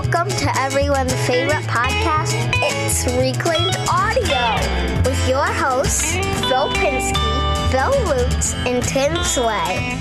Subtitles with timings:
[0.00, 2.32] Welcome to everyone's favorite podcast.
[2.62, 9.98] It's Reclaimed Audio with your hosts, Phil Pinsky, Bill Lutz, and Tim Sway.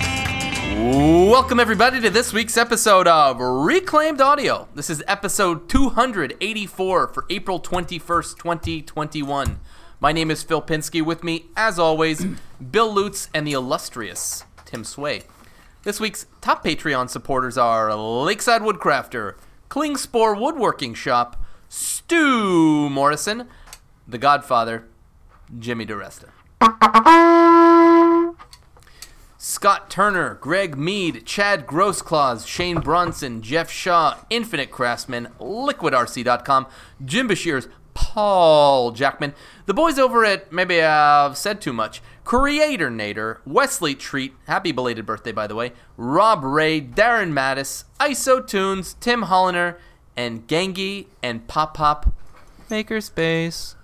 [1.32, 4.68] Welcome, everybody, to this week's episode of Reclaimed Audio.
[4.75, 9.59] This is episode 284 for April 21st, 2021.
[10.00, 11.04] My name is Phil Pinsky.
[11.04, 12.23] With me, as always,
[12.71, 15.23] Bill Lutz and the illustrious Tim Sway.
[15.82, 19.36] This week's top Patreon supporters are Lakeside Woodcrafter,
[19.70, 23.48] Klingspor Woodworking Shop, Stu Morrison,
[24.08, 24.85] The Godfather,
[25.59, 26.30] Jimmy DeResta.
[29.38, 36.67] Scott Turner, Greg Mead, Chad Grossclaws, Shane Bronson, Jeff Shaw, Infinite Craftsman, LiquidRC.com,
[37.03, 39.34] Jim Bashirs, Paul Jackman,
[39.66, 45.05] the boys over at maybe I've said too much, Creator Nader, Wesley Treat, happy belated
[45.05, 49.78] birthday by the way, Rob Ray, Darren Mattis, IsoTunes, Tim Holliner,
[50.17, 52.11] and Gangi and Pop Pop
[52.70, 53.75] Makerspace.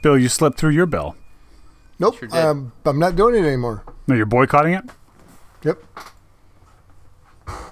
[0.00, 1.16] Bill, you slept through your bell.
[1.98, 2.18] Nope.
[2.18, 2.38] Sure did.
[2.38, 3.82] um, I'm not doing it anymore.
[4.06, 4.84] No, you're boycotting it?
[5.64, 5.82] Yep.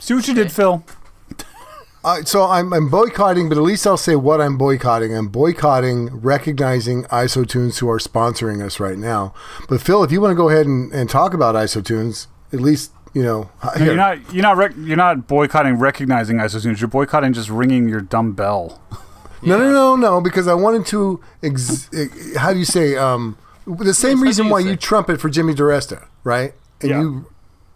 [0.00, 0.83] See what you did, Phil.
[2.02, 5.14] Uh, so I'm, I'm boycotting, but at least I'll say what I'm boycotting.
[5.14, 9.34] I'm boycotting recognizing IsoTunes who are sponsoring us right now.
[9.68, 12.92] But Phil, if you want to go ahead and, and talk about IsoTunes, at least
[13.12, 13.50] you know.
[13.78, 14.32] No, you're not.
[14.34, 14.56] You're not.
[14.56, 16.80] Rec- you're not boycotting recognizing isotunes.
[16.80, 18.80] You're boycotting just ringing your dumb bell.
[19.42, 21.18] No, no, no, no, because I wanted to.
[21.42, 22.94] Ex- eh, how do you say?
[22.98, 24.68] Um, the same how do reason you why say?
[24.68, 26.52] you trumpet for Jimmy DeResta, right?
[26.82, 27.00] And Yeah.
[27.00, 27.26] you,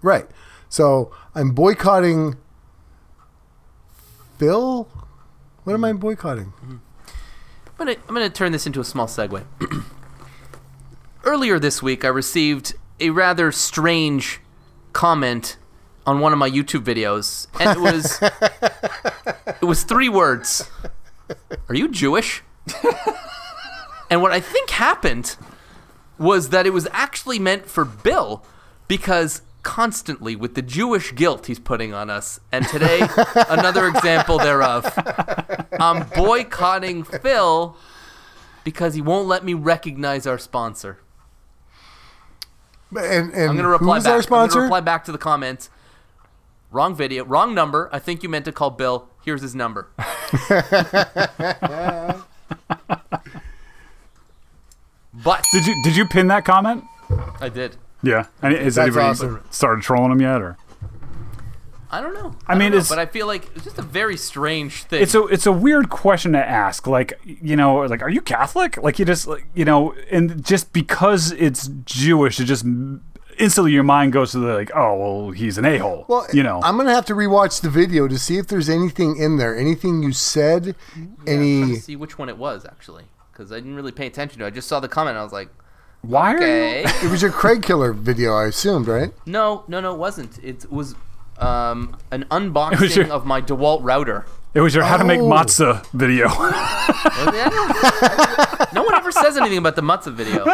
[0.03, 0.27] right?
[0.69, 2.37] So I'm boycotting.
[4.39, 4.89] Phil,
[5.65, 5.99] what am I mm-hmm.
[5.99, 6.47] boycotting?
[6.47, 6.77] Mm-hmm.
[7.79, 9.45] I'm gonna, I'm gonna turn this into a small segue.
[11.25, 14.41] Earlier this week, I received a rather strange
[14.93, 15.57] comment
[16.07, 18.21] on one of my YouTube videos, and it was
[19.63, 20.71] it was three words.
[21.69, 22.43] Are you Jewish?
[24.11, 25.37] and what I think happened
[26.19, 28.45] was that it was actually meant for Bill
[28.87, 33.01] because constantly with the Jewish guilt he's putting on us, and today
[33.49, 34.87] another example thereof.
[35.81, 37.77] I'm boycotting Phil
[38.63, 40.99] because he won't let me recognize our sponsor.
[42.97, 44.11] And, and I'm gonna reply who's back.
[44.13, 44.55] our I'm sponsor?
[44.55, 45.71] gonna reply back to the comments.
[46.71, 47.89] Wrong video, wrong number.
[47.93, 49.09] I think you meant to call Bill.
[49.25, 49.89] Here's his number.
[55.25, 56.85] but Did you Did you pin that comment?
[57.41, 57.77] I did.
[58.05, 58.27] Yeah.
[58.43, 59.45] And is That's anybody awesome.
[59.51, 60.57] started trolling him yet, or?
[61.91, 62.35] I don't know.
[62.49, 65.01] I mean, know, it's- but I feel like it's just a very strange thing.
[65.03, 66.87] It's a it's a weird question to ask.
[66.89, 68.77] Like you know, like are you Catholic?
[68.83, 72.65] Like you just like, you know, and just because it's Jewish, it just
[73.39, 76.05] instantly your mind goes to the like, oh well, he's an a hole.
[76.09, 76.61] Well, you know.
[76.65, 80.03] I'm gonna have to rewatch the video to see if there's anything in there, anything
[80.03, 81.77] you said, I'm any.
[81.77, 84.45] to see which one it was actually, because I didn't really pay attention to.
[84.47, 84.49] it.
[84.49, 85.11] I just saw the comment.
[85.11, 85.49] and I was like,
[86.07, 86.85] Why are you?
[87.05, 89.13] It was your Kreg Killer video, I assumed, right?
[89.27, 90.39] no, no, no, it wasn't.
[90.43, 90.95] It was
[91.39, 94.25] um, an unboxing was your- of my DeWalt router.
[94.55, 95.29] It was your how to make Oh.
[95.29, 96.29] matzah video.
[98.73, 100.45] No one ever says anything about the matzah video.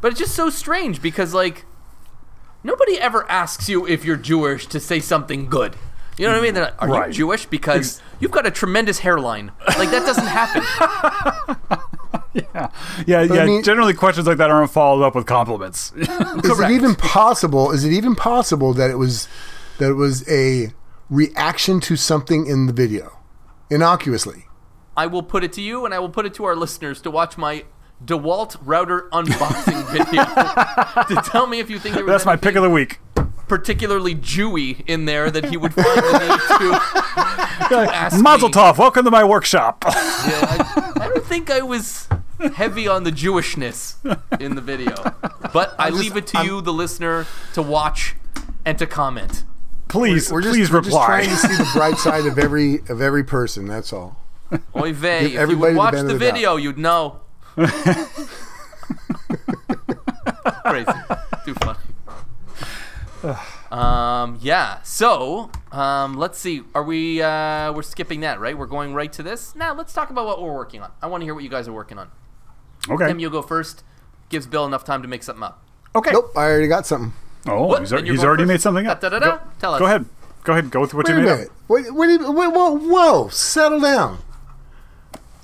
[0.00, 1.64] But it's just so strange because, like,
[2.64, 5.76] nobody ever asks you if you're Jewish to say something good.
[6.18, 6.54] You know what I mean?
[6.54, 7.08] They're like, Are Right.
[7.08, 7.46] you Jewish?
[7.46, 9.52] Because you've got a tremendous hairline.
[9.78, 11.78] Like, that doesn't happen.
[12.34, 12.68] yeah,
[13.06, 13.20] yeah.
[13.22, 15.92] I mean- Generally, questions like that aren't followed up with compliments.
[15.96, 16.70] Is Correct.
[16.70, 17.70] it even possible?
[17.70, 19.28] Is it even possible that it was
[19.78, 20.72] that it was a
[21.10, 23.18] reaction to something in the video,
[23.70, 24.46] innocuously?
[24.96, 27.10] I will put it to you and I will put it to our listeners to
[27.10, 27.64] watch my
[28.04, 30.24] DeWalt router unboxing video
[31.22, 32.98] to tell me if you think there was That's my pick of the week.
[33.48, 38.52] particularly Jewy in there that he would find the need to, to ask Mazel me.
[38.54, 38.76] tov!
[38.78, 39.84] Welcome to my workshop.
[39.86, 42.08] Yeah, I, I don't think I was
[42.54, 43.96] heavy on the Jewishness
[44.40, 44.94] in the video,
[45.52, 48.16] but I leave it to you, the listener, to watch
[48.64, 49.44] and to comment.
[49.88, 53.00] please, We're just, please we're just trying to see the bright side of every of
[53.00, 53.66] every person.
[53.66, 54.16] That's all.
[54.76, 56.34] Oy vey, if you everybody would the watch benefit the of the doubt.
[56.34, 57.20] video, you'd know.
[60.66, 60.92] Crazy,
[61.44, 61.78] too funny.
[63.70, 64.82] Um, yeah.
[64.82, 66.62] So, um, let's see.
[66.74, 67.22] Are we?
[67.22, 68.56] Uh, we're skipping that, right?
[68.56, 69.54] We're going right to this.
[69.54, 70.90] Now, let's talk about what we're working on.
[71.00, 72.10] I want to hear what you guys are working on.
[72.90, 73.06] Okay.
[73.08, 73.82] Tim, you'll go first.
[74.28, 75.62] Gives Bill enough time to make something up.
[75.94, 76.10] okay.
[76.12, 77.12] Nope, I already got something.
[77.46, 77.80] Oh, What?
[77.80, 78.48] he's, Then he's already first?
[78.48, 79.00] made something up.
[79.00, 79.36] Da-da-da-da.
[79.36, 79.78] Go, Tell us.
[79.80, 80.06] go ahead.
[80.44, 80.70] Go ahead.
[80.70, 81.50] Go with what Wait you a made minute.
[81.68, 84.18] Wait, wait, wait, whoa, whoa, settle down.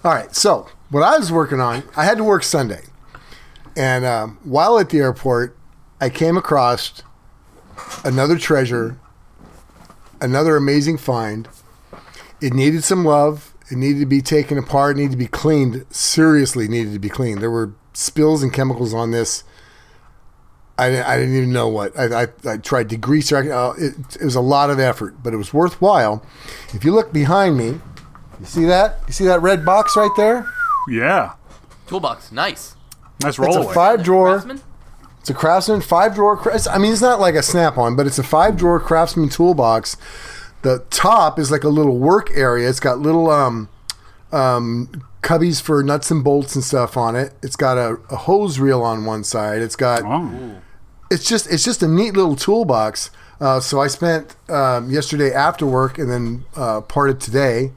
[0.04, 2.82] All right, so what I was working on, I had to work Sunday,
[3.76, 5.56] and um, while at the airport,
[6.00, 7.02] I came across
[8.04, 8.98] another treasure
[10.20, 11.48] another amazing find.
[12.40, 13.52] It needed some love.
[13.70, 14.96] It needed to be taken apart.
[14.96, 15.84] It needed to be cleaned.
[15.90, 17.40] Seriously, needed to be cleaned.
[17.42, 19.44] There were spills and chemicals on this.
[20.78, 21.98] I, didn't- I didn't even know what.
[21.98, 23.50] I, I, I tried to grease it.
[23.50, 23.94] Uh, it.
[24.20, 26.24] It was a lot of effort, but it was worthwhile.
[26.72, 27.80] If you look behind me,
[28.40, 29.00] you see that?
[29.08, 30.46] You see that red box right there?
[30.88, 31.32] Yeah.
[31.88, 32.74] Toolbox, nice.
[33.22, 34.34] Nice It's roll a five drawer.
[34.40, 34.60] Craftsman?
[35.20, 36.40] It's a Craftsman five drawer.
[36.70, 39.96] I mean, it's not like a snap on, but it's a five drawer Craftsman toolbox.
[40.62, 42.68] The top is like a little work area.
[42.68, 43.68] It's got little um,
[44.32, 47.32] um, cubbies for nuts and bolts and stuff on it.
[47.42, 49.62] It's got a, a hose reel on one side.
[49.62, 50.56] It's got Oh.
[51.10, 53.10] it's just it's just a neat little toolbox.
[53.40, 57.70] Uh, so I spent um, yesterday after work and then uh, part of today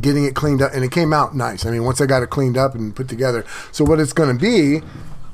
[0.00, 1.64] getting it cleaned up, and it came out nice.
[1.64, 3.44] I mean, once I got it cleaned up and put together.
[3.72, 4.82] So what it's going to be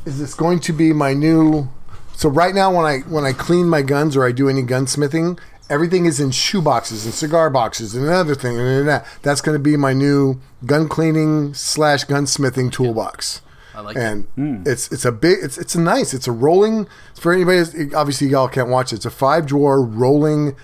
[0.04, 1.68] is it's going to be my new.
[2.16, 5.38] So right now, when I when I clean my guns or I do any gunsmithing,
[5.68, 9.06] everything is in shoe boxes and cigar boxes and another thing and that.
[9.22, 13.40] That's going to be my new gun cleaning slash gunsmithing toolbox
[13.74, 14.00] I like it.
[14.36, 16.86] and it's it's a big it's it's a nice it's a rolling
[17.18, 20.54] for anybody that's- obviously y'all can't watch it it's a five drawer rolling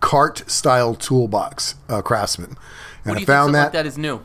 [0.00, 3.72] cart style toolbox uh, craftsman and What do I you think found something that, like
[3.74, 4.20] that is new?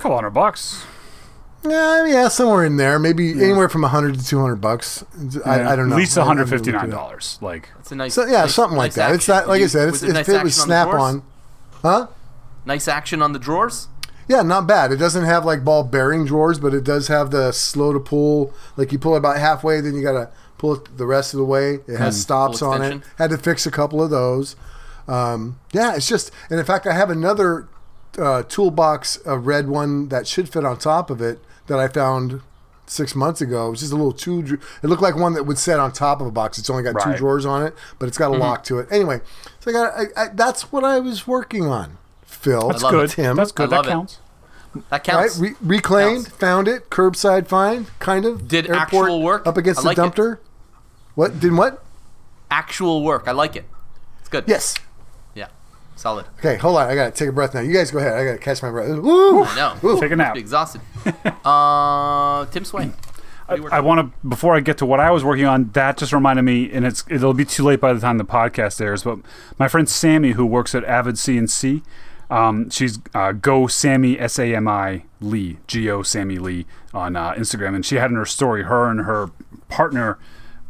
[0.00, 0.84] couple hundred bucks.
[1.64, 5.04] Yeah yeah somewhere in there maybe anywhere from 100 to 200 bucks
[5.44, 5.70] I, Yeah.
[5.72, 6.92] I don't know At least I- I one haven't hundred looked fifty into nine it.
[6.92, 7.38] dollars.
[7.40, 8.14] Like It's a nice.
[8.14, 9.34] so yeah nice- something like nice that it's action.
[9.34, 10.88] not like You- I said was it's, it if nice it was action on snap
[10.88, 11.22] on,
[11.82, 12.06] huh
[12.64, 13.88] Nice action on the drawers.
[14.28, 14.92] Yeah, not bad.
[14.92, 18.52] It doesn't have like ball bearing drawers, but it does have the slow to pull.
[18.76, 20.28] Like you pull it about halfway, then you gotta
[20.58, 21.78] pull it the rest of the way.
[21.88, 22.20] It has Mm.
[22.20, 23.02] stops on it.
[23.16, 24.54] Had to fix a couple of those.
[25.06, 27.68] Um, yeah, it's just, and in fact, I have another
[28.18, 31.38] uh, toolbox, a red one that should fit on top of it
[31.68, 32.40] that I found
[32.86, 33.68] six months ago.
[33.68, 34.58] It was just a little two.
[34.82, 36.58] It looked like one that would set on top of a box.
[36.58, 38.40] It's only got two drawers on it, but it's got a Mm-hmm.
[38.42, 38.88] lock to it.
[38.90, 39.20] Anyway,
[39.60, 39.92] so I got.
[39.94, 41.98] I, I, that's what I was working on.
[42.24, 43.10] Phil, that's good.
[43.10, 43.12] it.
[43.14, 43.36] Tim.
[43.36, 43.72] That's good.
[43.72, 44.18] I love that counts.
[44.74, 45.38] That Right, counts.
[45.38, 46.36] Re- reclaimed, Counts.
[46.38, 48.46] found it, curbside find, kind of.
[48.48, 49.46] Did Airport, actual work?
[49.46, 50.00] up against I the like it.
[50.20, 50.38] dumpster.
[51.14, 51.82] What did what?
[52.50, 53.24] Actual work.
[53.26, 53.64] I like it.
[54.20, 54.44] It's good.
[54.46, 54.74] Yes.
[55.98, 56.02] Yeah.
[56.02, 56.26] Solid.
[56.38, 56.88] Okay, hold on.
[56.88, 57.60] I gotta take a breath now.
[57.60, 58.14] You guys go ahead.
[58.14, 58.88] I gotta catch my breath.
[58.98, 59.42] Woo!
[59.42, 59.88] I know.
[59.88, 60.00] Ooh.
[60.00, 60.36] Take a nap.
[60.36, 60.80] Exhausted.
[61.44, 62.86] uh, Tim Sway.
[62.86, 65.46] What are you working I want to before I get to what I was working
[65.46, 65.70] on.
[65.72, 68.80] That just reminded me, and it's it'll be too late by the time the podcast
[68.80, 69.02] airs.
[69.02, 69.18] But
[69.58, 71.82] my friend Sammy, who works at Avid CNC,
[72.30, 77.16] um, she's uh, Go Sammy S A M I Lee G O Sammy Lee on
[77.16, 79.30] uh, Instagram, and she had in her story her and her
[79.68, 80.18] partner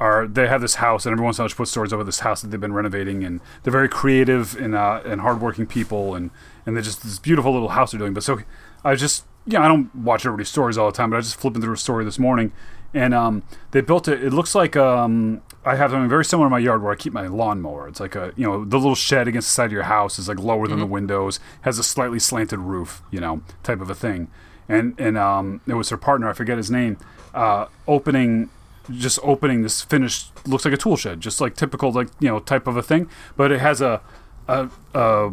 [0.00, 2.04] are they have this house, and every once in a while she puts stories over
[2.04, 6.14] this house that they've been renovating, and they're very creative and uh, and hardworking people,
[6.14, 6.30] and
[6.64, 8.14] and they're just this beautiful little house they're doing.
[8.14, 8.40] But so
[8.84, 11.40] I just yeah, I don't watch everybody's stories all the time, but I was just
[11.40, 12.52] flipping through a story this morning,
[12.94, 13.42] and um,
[13.72, 14.22] they built it.
[14.22, 17.12] It looks like um, I have something very similar in my yard where I keep
[17.12, 17.88] my lawnmower.
[17.88, 20.28] It's like a you know the little shed against the side of your house is
[20.28, 23.94] like lower than the windows, has a slightly slanted roof, you know, type of a
[23.94, 24.28] thing.
[24.68, 26.98] And and um, it was her partner, I forget his name,
[27.34, 28.50] uh, opening
[28.90, 32.38] just opening this finished looks like a tool shed, just like typical like you know
[32.40, 34.00] type of a thing, but it has a
[34.46, 35.32] a, a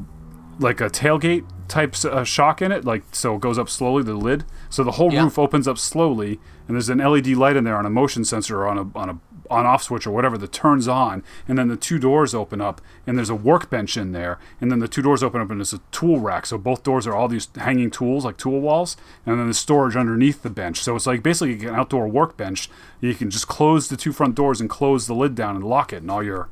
[0.59, 4.13] like a tailgate type uh, shock in it, like so it goes up slowly the
[4.13, 4.43] lid,
[4.75, 5.23] so the whole Yeah.
[5.23, 8.61] roof opens up slowly, and there's an LED light in there on a motion sensor
[8.61, 9.17] or on a on a
[9.51, 12.81] on off switch or whatever that turns on, and then the two doors open up,
[13.05, 15.71] and there's a workbench in there, and then the two doors open up, and there's
[15.71, 16.47] a tool rack.
[16.47, 19.95] So both doors are all these hanging tools like tool walls, and then the storage
[19.95, 20.81] underneath the bench.
[20.81, 22.71] So it's like basically an outdoor workbench.
[23.01, 25.93] You can just close the two front doors and close the lid down and lock
[25.93, 26.49] it, and all your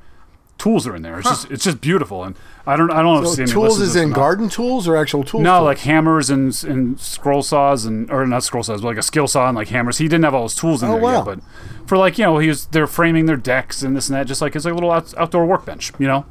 [0.63, 1.19] tools are in there.
[1.19, 3.81] It's just it's just beautiful, and I don't I don't know if So Sammy tools
[3.81, 5.43] is in garden tools or actual tools?
[5.43, 5.65] No, tools?
[5.65, 9.27] like hammers and and scroll saws and or not scroll saws, but like a skill
[9.27, 9.97] saw and like hammers.
[9.97, 11.17] He didn't have all his tools in Oh, there wow.
[11.17, 11.39] yet, but
[11.85, 14.41] for like you know, he was they're framing their decks and this and that, just
[14.41, 16.25] like it's like a little out, outdoor workbench, you know.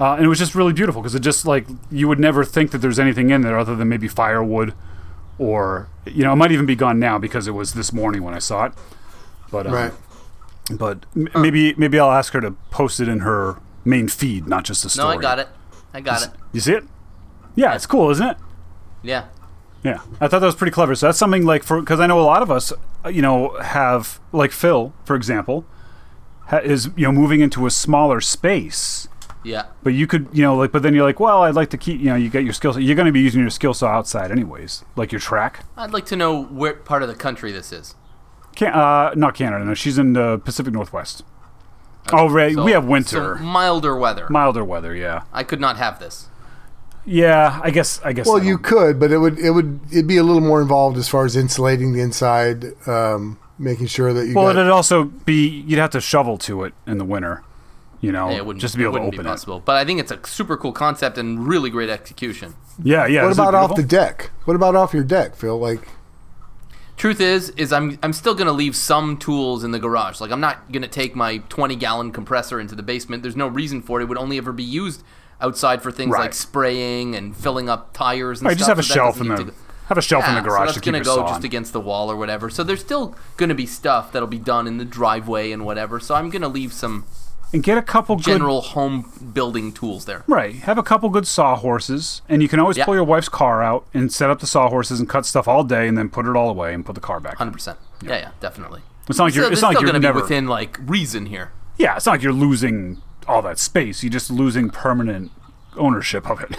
[0.00, 2.72] Uh, and it was just really beautiful because it just like you would never think
[2.72, 4.74] that there's anything in there other than maybe firewood,
[5.38, 8.34] or you know, it might even be gone now because it was this morning when
[8.34, 8.72] I saw it.
[9.50, 9.92] But um, right.
[10.70, 14.84] but maybe maybe I'll ask her to post it in her main feed, not just
[14.84, 15.08] a No.
[15.08, 15.48] I got it.
[15.94, 16.30] I got it.
[16.52, 16.84] You see it?
[17.54, 18.36] Yeah, it's cool, isn't it?
[19.02, 19.26] Yeah.
[19.82, 20.94] Yeah, I thought that was pretty clever.
[20.94, 22.72] So that's something like for because I know a lot of us,
[23.04, 25.64] uh, you know, have like Phil, for example,
[26.46, 29.06] ha- is you know moving into a smaller space.
[29.44, 29.66] Yeah.
[29.84, 32.00] But you could, you know, like, but then you're like, well, I'd like to keep,
[32.00, 32.80] you know, you get your skill saw.
[32.80, 35.64] You're going to be using your skill saw outside anyways, like your track.
[35.76, 37.94] I'd like to know what part of the country this is.
[38.56, 39.64] Can, uh, not Canada.
[39.64, 41.22] No, she's in the Pacific Northwest.
[42.12, 42.54] Oh, right.
[42.54, 43.08] So- we have winter.
[43.08, 44.26] so winter, milder weather.
[44.30, 44.94] milder weather.
[44.94, 46.28] Yeah, I could not have this.
[47.04, 47.60] yeah.
[47.62, 48.00] I guess.
[48.04, 48.26] I guess.
[48.26, 50.96] Well, I you could, but it would it would it'd be a little more involved
[50.98, 55.04] as far as insulating the inside, um, making sure that you Well, got it'd also
[55.04, 57.42] be you'd have to shovel to it in the winter.
[58.02, 59.32] You know, Yeah, it wouldn't, just to be it able to wouldn't open be it.
[59.32, 59.60] possible.
[59.64, 62.54] But I think it's a super cool concept and really great execution.
[62.82, 63.22] Yeah, yeah.
[63.22, 64.30] What isn't it about off the deck?
[64.44, 65.58] What about off your deck, Phil?
[65.58, 65.88] Like,
[67.06, 70.20] Truth is, is I'm I'm still gonna leave some tools in the garage.
[70.20, 73.22] Like I'm not gonna take my 20 gallon compressor into the basement.
[73.22, 74.02] There's no reason for it.
[74.02, 75.04] It would only ever be used
[75.40, 76.22] outside for things Right.
[76.22, 78.58] like spraying and filling up tires and Right, stuff.
[78.58, 79.52] just have a so that shelf in the to
[79.86, 81.44] have a shelf in the garage so that's gonna go just on.
[81.44, 82.50] against the wall or whatever.
[82.50, 86.00] So there's still gonna be stuff that'll be done in the driveway and whatever.
[86.00, 87.04] So I'm gonna leave some
[87.52, 90.24] and get a couple good general home building tools there.
[90.26, 90.54] Right.
[90.56, 92.84] Have a couple good sawhorses, and you can always Yeah.
[92.84, 95.88] pull your wife's car out and set up the sawhorses and cut stuff all day,
[95.88, 97.36] and then put it all away and put the car back.
[97.36, 97.78] Hundred percent.
[98.02, 98.82] Yeah, yeah, definitely.
[99.08, 99.44] It's not like you're.
[99.44, 100.18] It's it's not like you're gonna never.
[100.18, 101.52] be within like reason here.
[101.78, 104.02] yeah, it's not like you're losing all that space.
[104.02, 105.30] You're just losing permanent
[105.76, 106.56] ownership of it.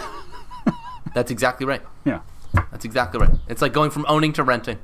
[1.14, 1.82] That's exactly right.
[2.04, 2.20] yeah.
[2.70, 3.30] That's exactly right.
[3.48, 4.78] It's like going from owning to renting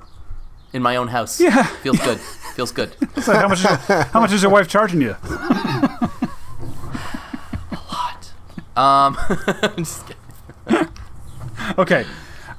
[0.74, 1.40] in my own house.
[1.40, 1.62] Yeah.
[1.62, 2.18] Feels good.
[2.54, 2.94] Feels good.
[3.16, 3.58] It's like, how much?
[3.58, 5.16] Is your, how much is your wife charging you?
[5.24, 6.10] A
[7.90, 8.32] lot.
[8.76, 9.16] Um,
[9.78, 10.88] just kidding.
[11.78, 12.04] Okay.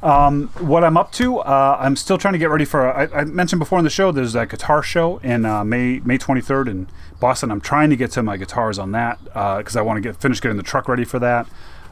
[0.01, 2.91] Um, what I'm up to, uh, I'm still trying to get ready for.
[2.91, 6.17] I, I mentioned before in the show, there's that guitar show in uh, May May
[6.17, 6.88] 23rd in
[7.19, 7.51] Boston.
[7.51, 10.39] I'm trying to get to my guitars on that because I want to get finish
[10.39, 11.48] getting the truck ready for that.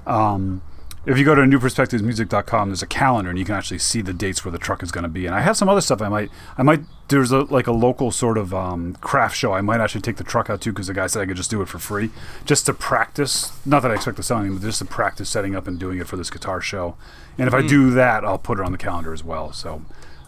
[0.07, 0.61] Um,
[1.05, 4.45] if you go to newperspectivesmusic.com, there's a calendar and you can actually see the dates
[4.45, 5.25] where the truck is going to be.
[5.25, 6.81] And I have some other stuff I might, I might.
[7.09, 9.51] There's a, like a local sort of um, craft show.
[9.51, 11.51] I might actually take the truck out too because the guy said I could just
[11.51, 12.09] do it for free,
[12.45, 13.51] just to practice.
[13.65, 15.99] Not that I expect to sell anything, but just to practice setting up and doing
[15.99, 16.95] it for this guitar show.
[17.37, 19.51] And if I do that, I'll put it on the calendar as well.
[19.51, 19.83] So,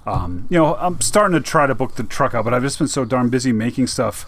[0.05, 2.77] um, you know, I'm starting to try to book the truck out, but I've just
[2.77, 4.25] been so darn busy making stuff.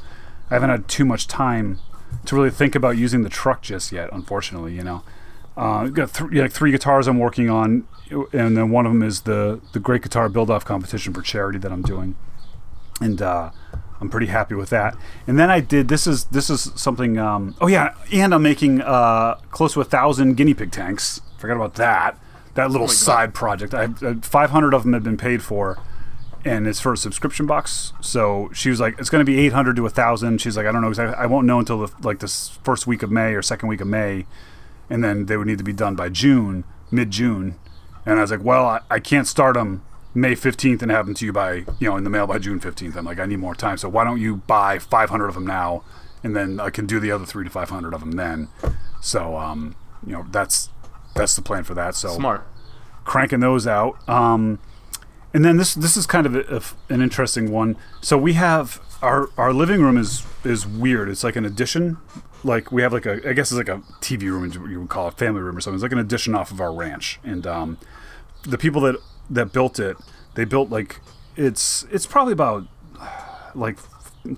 [0.49, 1.79] I haven't had too much time
[2.25, 4.09] to really think about using the truck just yet.
[4.13, 5.03] Unfortunately, you know.
[5.57, 9.01] Uh, I've got th- like three guitars I'm working on, and then one of them
[9.01, 12.15] is the the Great Guitar Build Off competition for charity that I'm doing,
[13.01, 13.49] and uh,
[13.99, 14.95] I'm pretty happy with that.
[15.25, 17.17] And then I did this is this is something.
[17.17, 21.21] Um, oh yeah, and I'm making uh, close to a thousand guinea pig tanks.
[21.37, 22.19] Forgot about that.
[22.53, 23.73] That little side project.
[23.73, 25.79] I uh, 500 of them have been paid for,
[26.45, 27.93] and it's for a subscription box.
[28.01, 30.81] So she was like, "It's going to be 800 to 1,000." She's like, "I don't
[30.81, 31.15] know exactly.
[31.17, 33.87] I won't know until the, like this first week of May or second week of
[33.87, 34.25] May."
[34.89, 37.55] And then they would need to be done by June, mid June.
[38.05, 41.15] And I was like, well, I, I can't start them May 15th and have them
[41.15, 42.95] to you by, you know, in the mail by June 15th.
[42.95, 43.77] I'm like, I need more time.
[43.77, 45.83] So why don't you buy 500 of them now
[46.23, 48.47] and then I can do the other three to 500 of them then.
[49.01, 49.75] So, um,
[50.05, 50.69] you know, that's,
[51.15, 51.95] that's the plan for that.
[51.95, 52.47] So Smart.
[53.03, 53.97] cranking those out.
[54.09, 54.59] Um,
[55.33, 57.75] and then this this is kind of a, a- an interesting one.
[58.01, 61.09] So we have our our living room is is weird.
[61.09, 61.97] It's like an addition.
[62.43, 65.07] Like we have like a I guess it's like a TV room you would call
[65.07, 65.75] it family room or something.
[65.75, 67.19] It's like an addition off of our ranch.
[67.23, 67.77] And um,
[68.43, 68.95] the people that
[69.29, 69.97] that built it,
[70.35, 71.01] they built like
[71.35, 72.67] it's it's probably about
[73.55, 73.77] like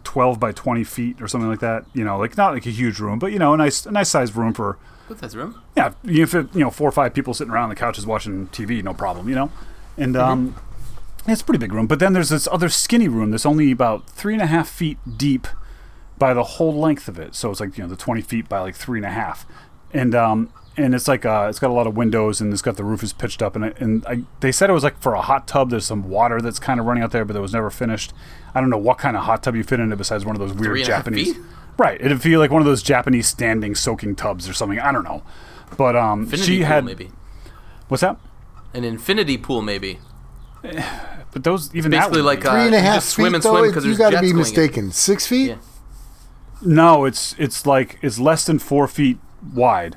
[0.04, 1.86] 12 by 20 feet or something like that.
[1.94, 4.10] You know, like not like a huge room, but you know, a nice a nice
[4.10, 5.60] sized room for What's that room?
[5.76, 8.84] yeah, if it, you know four or five people sitting around the couches watching TV,
[8.84, 9.52] no problem, you know.
[9.98, 10.56] And um,
[11.32, 11.88] it's a pretty big room.
[11.88, 14.98] But then there's this other skinny room that's only about three and a half feet
[15.18, 15.48] deep
[16.18, 17.36] by the whole length of it.
[17.36, 19.46] So it's like you know the twenty feet by like three and a half,
[19.94, 22.78] and um, and it's like uh, it's got a lot of windows and it's got
[22.78, 25.14] the roof is pitched up and it, and I, they said it was like for
[25.14, 25.70] a hot tub.
[25.70, 28.14] There's some water that's kind of running out there, but that was never finished.
[28.56, 30.40] I don't know what kind of hot tub you fit in it besides one of
[30.40, 31.36] those weird Three and a half Japanese.
[31.78, 34.80] Right, it'd feel like one of those Japanese standing soaking tubs or something.
[34.80, 35.24] I don't know,
[35.78, 37.12] but um, Infinity she pool, had maybe.
[37.88, 38.18] what's that?
[38.74, 40.00] An infinity pool, maybe.
[41.32, 43.10] But those even that Basically, would like be- uh, Three and a you half just
[43.10, 44.38] swim feet, and though, swim it- because you there's got to be going in.
[44.38, 44.92] mistaken.
[44.92, 45.50] Six feet?
[45.50, 45.56] Yeah.
[46.62, 49.18] no, it's it's like it's less than four feet
[49.54, 49.96] wide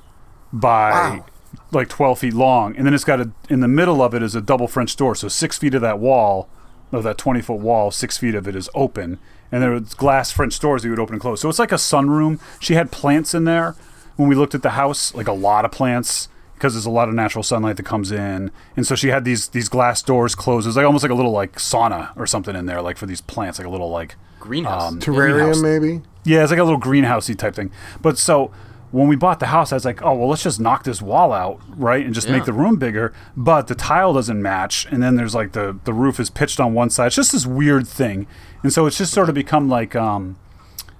[0.53, 1.25] by Wow.
[1.71, 4.35] like twelve feet long, and then it's got a in the middle of it is
[4.35, 5.15] a double French door.
[5.15, 6.49] So six feet of that wall,
[6.93, 9.19] of that twenty foot wall, six feet of it is open,
[9.51, 11.41] and there was glass French doors that you would open and close.
[11.41, 12.39] So it's like a sunroom.
[12.61, 13.75] She had plants in there
[14.17, 16.29] when we looked at the house, like a lot of plants.
[16.63, 19.49] Because there's a lot of natural sunlight that comes in, and so she had these
[19.49, 20.65] these glass doors closed.
[20.65, 23.07] It was like almost like a little like sauna or something in there, like for
[23.07, 24.93] these plants, like a little like Greenhouse.
[24.93, 25.61] um, Terrarium, greenhouse.
[25.61, 26.03] maybe?
[26.25, 27.73] Yeah, it's like a little greenhousey type thing.
[28.01, 28.53] But so
[28.93, 31.33] when we bought the house, I was like, oh well, let's just knock this wall
[31.33, 32.35] out, right, and just Yeah.
[32.35, 33.13] make the room bigger.
[33.37, 36.75] But the tile doesn't match, and then there's like the the roof is pitched on
[36.75, 37.09] one side.
[37.09, 38.29] It's just this weird thing,
[38.63, 40.37] and so it's just sort of become like um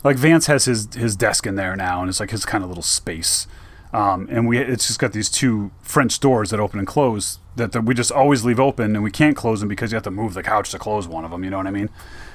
[0.03, 2.69] like Vance has his his desk in there now, and it's like his kind of
[2.71, 3.47] little space.
[3.93, 7.73] Um, and we it's just got these two French doors that open and close that,
[7.73, 10.11] that we just always leave open, and we can't close them because you have to
[10.11, 11.45] move the couch to close one of them.
[11.45, 11.91] You know what I mean?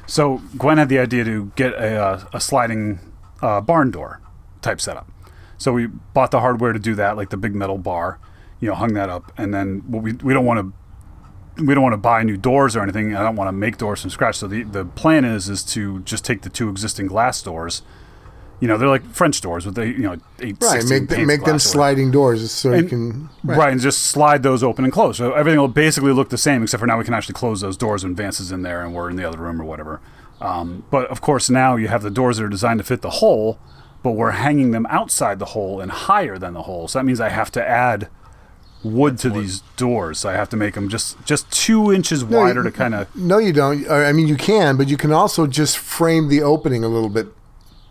[0.05, 2.99] So Gwen had the idea to get a, uh, a sliding
[3.41, 4.21] uh, barn door
[4.61, 5.11] type setup.
[5.57, 8.19] So we bought the hardware to do that, like the big metal bar,
[8.59, 11.83] you know, hung that up, and then what we we don't want to we don't
[11.83, 13.15] want to buy new doors or anything.
[13.15, 14.37] I don't want to make doors from scratch.
[14.37, 17.81] So the, the plan is is to just take the two existing glass doors
[18.59, 20.81] You know, they're like French doors with the you know eight Right.
[20.81, 21.59] 16 Make them, make them glass or whatever.
[21.59, 23.29] sliding doors so you And- can.
[23.43, 23.71] Right.
[23.71, 25.17] and just slide those open and close.
[25.17, 27.77] So everything will basically look the same, except for now we can actually close those
[27.77, 29.99] doors when Vance is in there and we're in the other room or whatever.
[30.41, 33.09] Um, but of course, now you have the doors that are designed to fit the
[33.09, 33.59] hole,
[34.03, 36.87] but we're hanging them outside the hole and higher than the hole.
[36.87, 38.07] So that means I have to add
[38.83, 40.19] wood to these doors.
[40.19, 43.13] So I have to make them just just two inches wider to kind of.
[43.15, 43.89] No, you don't.
[43.89, 47.27] I mean, you can, but you can also just frame the opening a little bit.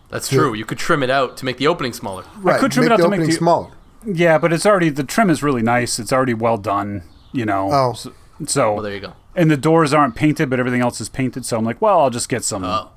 [0.09, 0.53] That's true.
[0.53, 2.23] You could trim it out to make the opening smaller.
[2.37, 2.59] Right.
[2.59, 3.71] could trim make it out the to make opening the- smaller.
[4.05, 5.99] Yeah, but it's already the trim is really nice.
[5.99, 7.03] It's already well done.
[7.33, 7.69] You know.
[7.71, 7.93] Oh.
[7.93, 8.13] So,
[8.45, 9.13] so Well, there you go.
[9.35, 11.45] and the doors aren't painted, but everything else is painted.
[11.45, 12.89] So I'm like, well, I'll just get some Oh.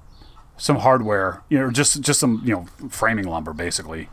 [0.56, 4.08] some hardware, you know, just just some you know framing lumber, basically.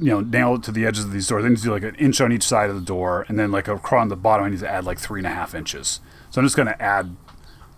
[0.00, 1.44] You know, nail it to the edges of these doors.
[1.44, 3.52] I need to do like an inch on each side of the door, and then
[3.52, 6.00] like across on the bottom, I need to add like three and a half inches.
[6.30, 7.14] So I'm just going to add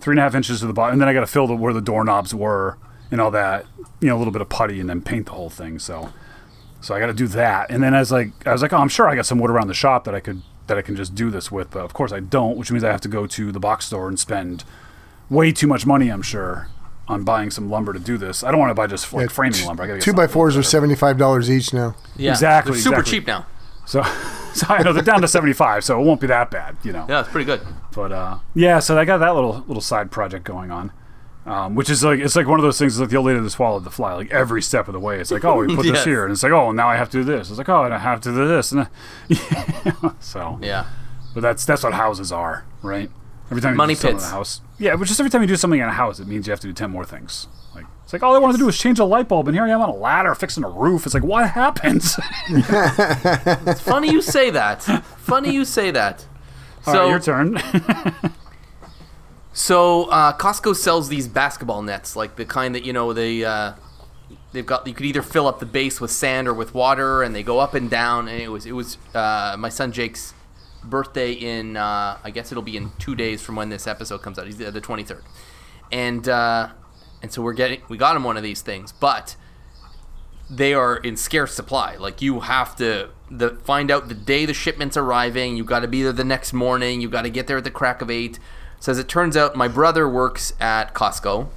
[0.01, 1.57] three and a half inches to the bottom, and then I got to fill the
[1.57, 2.79] where the doorknobs were
[3.11, 3.67] and all that.
[4.01, 5.79] You know, a little bit of putty, and then paint the whole thing.
[5.79, 6.13] So,
[6.81, 7.71] so I got to do that.
[7.71, 9.51] And then I was like, I was like, oh, I'm sure I got some wood
[9.51, 11.71] around the shop that I could that I can just do this with.
[11.71, 14.09] But of course I don't, which means I have to go to the box store
[14.09, 14.65] and spend
[15.31, 16.11] way too much money.
[16.11, 16.69] I'm sure
[17.09, 18.43] on buying some lumber to do this.
[18.43, 19.85] I don't want to buy just like Yeah, framing t- lumber.
[19.85, 21.95] I gotta get Two by something fours are seventy five dollars each now.
[22.17, 23.19] Yeah, Exactly, They're super exactly.
[23.21, 23.47] cheap now.
[23.87, 24.03] So,
[24.55, 27.07] so I know they're down to 75, so it won't be that bad, you know.
[27.09, 27.61] Yeah, it's pretty good.
[27.95, 30.91] But uh, yeah, so I got that little little side project going on,
[31.47, 33.51] um, which is like it's like one of those things like the old lady that
[33.51, 34.13] swallowed the fly.
[34.15, 35.97] Like every step of the way, it's like oh, we put Yes.
[35.97, 37.49] this here, and it's like oh, now I have to do this.
[37.49, 38.89] It's like oh, and I have to do this, and
[40.21, 40.87] so Yeah.
[41.35, 43.11] But that's that's what houses are, right?
[43.51, 44.27] Every time you Money do something pits.
[44.27, 46.27] in a house, yeah, but just every time you do something in a house, it
[46.27, 47.47] means you have to do ten more things.
[47.77, 49.65] Like it's like all I wanted to do was change a light bulb, and here
[49.65, 51.05] I am on a ladder fixing a roof.
[51.07, 52.19] It's like what happens?
[52.49, 54.83] It's funny you say that.
[55.19, 56.27] Funny you say that.
[56.87, 57.59] All So right, your turn.
[59.57, 63.73] So uh, Costco sells these basketball nets, like the kind that you know they uh,
[64.53, 64.87] they've got.
[64.87, 67.59] You could either fill up the base with sand or with water, and they go
[67.59, 68.29] up and down.
[68.29, 70.35] And it was it was uh, my son Jake's
[70.85, 74.39] birthday in uh, I guess it'll be in two days from when this episode comes
[74.39, 74.45] out.
[74.45, 75.25] He's the twenty third,
[75.91, 76.69] and uh,
[77.23, 79.37] and so we're getting we got him one of these things, but
[80.51, 81.97] they are in scarce supply.
[81.97, 85.57] Like you have to the find out the day the shipment's arriving.
[85.57, 87.01] You got to be there the next morning.
[87.01, 88.39] You got to get there at the crack of eight.
[88.81, 91.49] So as it turns out, my brother works at Costco,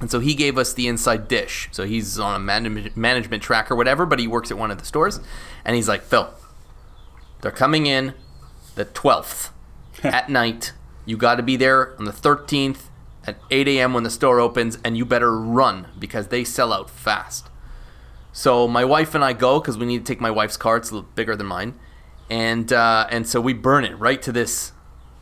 [0.00, 1.68] and so he gave us the inside dish.
[1.72, 4.78] So he's on a man- management track or whatever, but he works at one of
[4.78, 5.20] the stores,
[5.64, 6.32] and he's like, Phil,
[7.40, 8.14] they're coming in
[8.74, 9.52] the twelfth
[10.02, 10.72] at night.
[11.04, 12.90] You got to be there on the thirteenth
[13.26, 13.94] at eight a.m.
[13.94, 17.48] when the store opens, and you better run because they sell out fast.
[18.32, 20.76] So my wife and I go because we need to take my wife's car.
[20.76, 21.74] It's a little bigger than mine,
[22.28, 24.72] and uh, and so we burn it right to this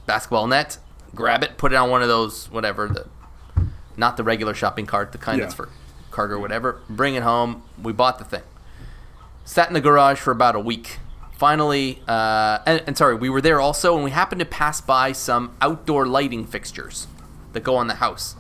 [0.07, 0.79] basketball net.
[1.15, 3.65] Grab it, put it on one of those whatever the,
[3.97, 5.45] not the regular shopping cart, the kind Yeah.
[5.45, 5.69] that's for
[6.11, 6.81] cargo or whatever.
[6.89, 7.63] Bring it home.
[7.83, 8.43] We bought the thing.
[9.45, 10.99] Sat in the garage for about a week.
[11.37, 15.13] Finally, uh, and, and sorry, we were there also, and we happened to pass by
[15.13, 17.09] some outdoor lighting fixtures
[17.53, 18.37] that go on the house.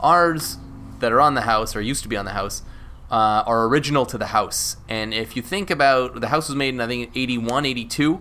[0.00, 0.58] Ours
[0.98, 2.62] that are on the house, or used to be on the house,
[3.10, 4.76] uh, are original to the house.
[4.88, 8.20] And if you think about the house was made in I think 81, 82,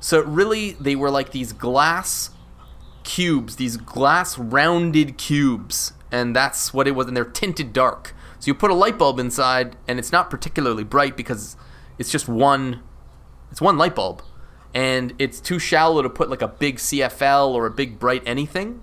[0.00, 2.30] so really they were like these glass
[3.04, 7.06] cubes, these glass rounded cubes, and that's what it was.
[7.06, 8.14] And they're tinted dark.
[8.38, 11.56] So you put a light bulb inside, and it's not particularly bright because
[11.98, 12.82] it's just one.
[13.50, 14.22] It's one light bulb,
[14.74, 18.82] and it's too shallow to put like a big CFL or a big bright anything.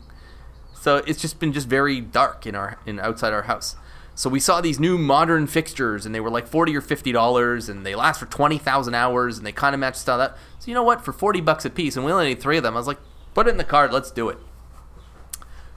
[0.73, 3.75] So it's just been just very dark in our in outside our house.
[4.15, 7.69] So we saw these new modern fixtures, and they were like forty or fifty dollars,
[7.69, 10.37] and they last for twenty thousand hours, and they kind of match style that.
[10.59, 11.03] So you know what?
[11.03, 12.75] For forty bucks a piece, and we only need three of them.
[12.75, 12.99] I was like,
[13.33, 13.91] put it in the cart.
[13.91, 14.37] Let's do it.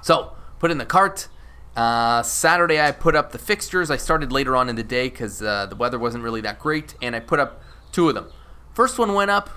[0.01, 1.29] So put in the cart.
[1.75, 3.91] Uh, Saturday, I put up the fixtures.
[3.91, 6.95] I started later on in the day because uh, the weather wasn't really that great,
[7.01, 7.63] and I put up
[7.93, 8.31] two of them.
[8.75, 9.49] First one went up,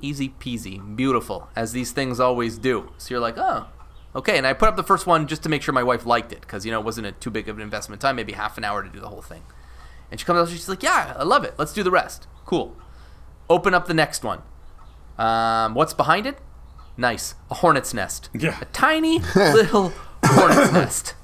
[0.00, 2.92] easy peasy, beautiful, as these things always do.
[2.96, 3.66] So you're like, oh,
[4.16, 4.38] okay.
[4.38, 6.40] And I put up the first one just to make sure my wife liked it
[6.40, 8.64] because you know it wasn't a too big of an investment time, maybe half an
[8.64, 9.42] hour to do the whole thing.
[10.10, 11.54] And she comes out, she's like, yeah, I love it.
[11.58, 12.26] Let's do the rest.
[12.44, 12.76] Cool.
[13.48, 14.42] Open up the next one.
[15.18, 16.38] Um, what's behind it?
[16.96, 18.28] Nice, a hornet's nest.
[18.34, 18.58] Yeah.
[18.60, 19.92] A tiny little
[20.24, 21.14] hornet's nest.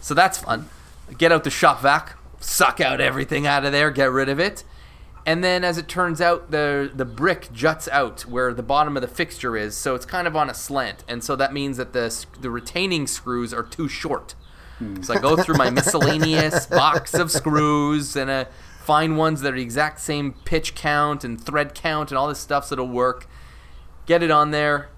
[0.00, 0.68] So that's fun.
[1.16, 4.64] Get out the shop vac, suck out everything out of there, get rid of it.
[5.26, 9.02] And then, as it turns out, the the brick juts out where the bottom of
[9.02, 11.92] the fixture is, so it's kind of on a slant, and so that means that
[11.92, 14.34] the the retaining screws are too short.
[15.00, 18.44] So I go through my miscellaneous box of screws and uh,
[18.80, 22.38] find ones that are the exact same pitch count and thread count and all this
[22.38, 23.26] stuff, so it'll work.
[24.06, 24.88] Get it on there.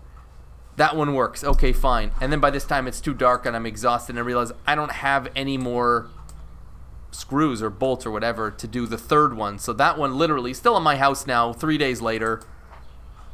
[0.81, 1.45] That one works.
[1.45, 2.11] Okay, fine.
[2.23, 4.75] And then by this time it's too dark and I'm exhausted and I realize I
[4.75, 6.09] don't have any more
[7.11, 9.59] screws or bolts or whatever to do the third one.
[9.59, 12.41] So that one literally still in my house now, three days later.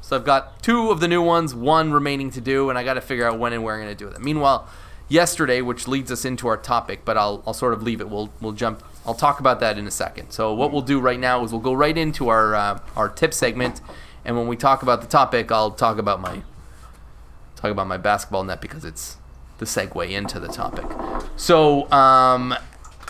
[0.01, 2.95] So I've got two of the new ones, one remaining to do, and I got
[2.95, 4.21] to figure out when and where I'm going to do it.
[4.21, 4.69] Meanwhile,
[5.09, 8.09] yesterday, which leads us into our topic, but I'll, I'll sort of leave it.
[8.09, 8.83] We'll we'll jump.
[9.07, 10.33] I'll talk about that in a second.
[10.33, 13.33] So what we'll do right now is we'll go right into our uh, our tip
[13.33, 13.81] segment,
[14.25, 16.43] and when we talk about the topic, I'll talk about my
[17.57, 19.17] talk about my basketball net because it's
[19.59, 20.85] the segue into the topic.
[21.37, 22.55] So, um,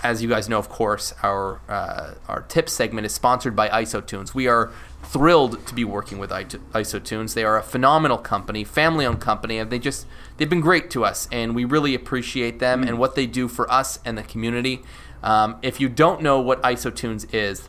[0.03, 4.35] as you guys know, of course, our uh, our tip segment is sponsored by IsoTunes.
[4.35, 7.35] We are thrilled to be working with IsoTunes.
[7.35, 10.07] They are a phenomenal company, family-owned company, and they just
[10.37, 13.71] they've been great to us, and we really appreciate them and what they do for
[13.71, 14.83] us and the community.
[15.23, 17.69] Um, if you don't know what IsoTunes is,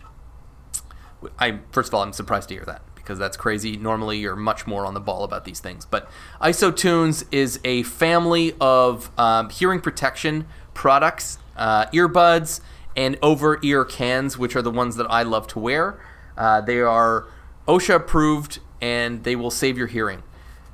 [1.39, 3.77] I first of all, I'm surprised to hear that because that's crazy.
[3.77, 5.85] Normally, you're much more on the ball about these things.
[5.85, 6.09] But
[6.41, 12.59] IsoTunes is a family of um, hearing protection products, uh, earbuds,
[12.97, 16.03] and over ear cans, which are the ones that I love to wear.
[16.37, 17.27] Uh, they are
[17.65, 20.21] OSHA approved and they will save your hearing.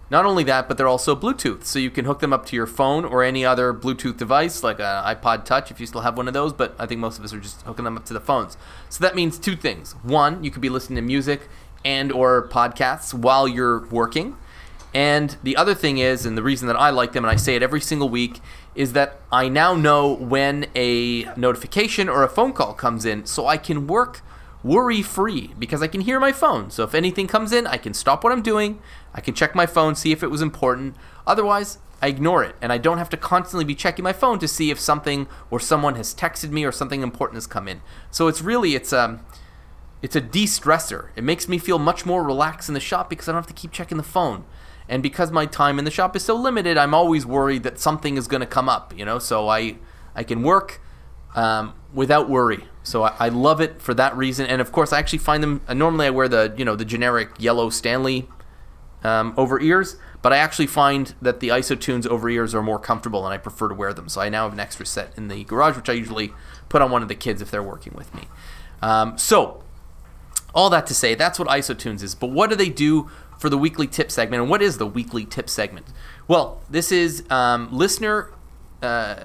[0.10, 2.68] Not only that, but they're also Bluetooth, so you can hook them up to your
[2.68, 6.28] phone or any other Bluetooth device, like an iPod Touch if you still have one
[6.28, 8.20] of those, but I think most of us are just hooking them up to the
[8.20, 8.58] phones.
[8.90, 9.94] So that means two things.
[10.04, 11.50] One, you could be listening to music
[11.86, 14.38] and or podcasts while you're working.
[14.94, 17.56] And the other thing is, and the reason that I like them, and I say
[17.56, 18.40] it every single week,
[18.76, 23.48] is that I now know when a notification or a phone call comes in, so
[23.48, 24.22] I can work
[24.64, 26.72] worry free because I can hear my phone.
[26.72, 28.80] So if anything comes in, I can stop what I'm doing,
[29.14, 30.96] I can check my phone, see if it was important.
[31.28, 34.48] Otherwise, I ignore it, and I don't have to constantly be checking my phone to
[34.48, 37.82] see if something or someone has texted me or something important has come in.
[38.12, 39.22] So it's really it's um
[40.04, 41.08] it's a de-stressor.
[41.16, 43.54] It makes me feel much more relaxed in the shop because I don't have to
[43.54, 44.44] keep checking the phone.
[44.90, 48.18] And because my time in the shop is so limited, I'm always worried that something
[48.18, 49.18] is going to come up, you know.
[49.18, 49.78] So I
[50.14, 50.82] I can work
[51.36, 52.66] um, without worry.
[52.84, 54.46] So I, I, love it for that reason.
[54.46, 55.62] And of course, I actually find them.
[55.70, 58.28] Uh, normally, I wear the you know the generic yellow Stanley
[59.06, 63.26] um, over ears, but I actually find that the IsoTunes over ears are more comfortable,
[63.26, 64.10] and I prefer to wear them.
[64.10, 66.34] So I now have an extra set in the garage, which I usually
[66.68, 68.24] put on one of the kids if they're working with me.
[68.82, 69.63] Um, so
[70.54, 72.16] all that to say, that's what IsoTunes is.
[72.16, 74.42] But what do they do for the weekly tip segment?
[74.42, 75.88] And what is the weekly tip segment?
[76.28, 78.32] Well, this is um, listener.
[78.82, 79.24] Uh,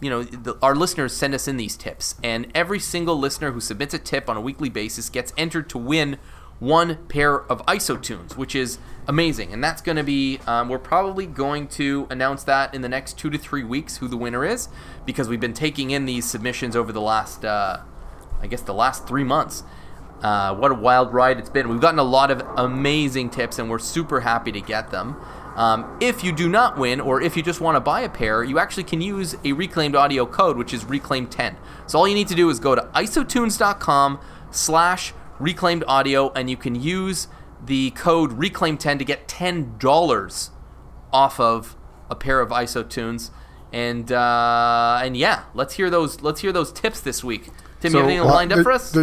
[0.00, 3.60] you know, the, our listeners send us in these tips, and every single listener who
[3.60, 6.18] submits a tip on a weekly basis gets entered to win
[6.58, 9.52] one pair of IsoTunes, which is amazing.
[9.52, 13.18] And that's going to be, um, we're probably going to announce that in the next
[13.18, 14.68] two to three weeks who the winner is,
[15.04, 17.80] because we've been taking in these submissions over the last, uh,
[18.40, 19.64] I guess, the last three months.
[20.22, 21.68] Uh, what a wild ride it's been.
[21.68, 25.16] We've gotten a lot of amazing tips, and we're super happy to get them.
[25.56, 28.44] Um, if you do not win, or if you just want to buy a pair,
[28.44, 31.56] you actually can use a reclaimed audio code, which is reclaim10.
[31.86, 36.56] So all you need to do is go to isotunes.com slash reclaimed audio, and you
[36.56, 37.28] can use
[37.64, 40.50] the code reclaim10 to get $10
[41.12, 41.76] off of
[42.10, 43.30] a pair of isotunes.
[43.72, 46.22] And uh, and yeah, let's hear those.
[46.22, 47.50] Let's hear those tips this week.
[47.80, 48.96] Tim, so, you have anything lined up for us?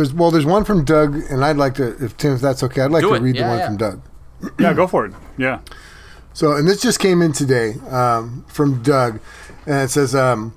[0.00, 2.80] There's well, there's one from Doug, and I'd like to, if Tim, if that's okay,
[2.80, 3.20] I'd like Do to it.
[3.20, 3.66] read yeah, the one yeah.
[3.66, 4.02] from Doug.
[4.58, 5.12] yeah, go for it.
[5.36, 5.60] Yeah.
[6.32, 9.20] So, and this just came in today um, from Doug,
[9.66, 10.56] and it says, um,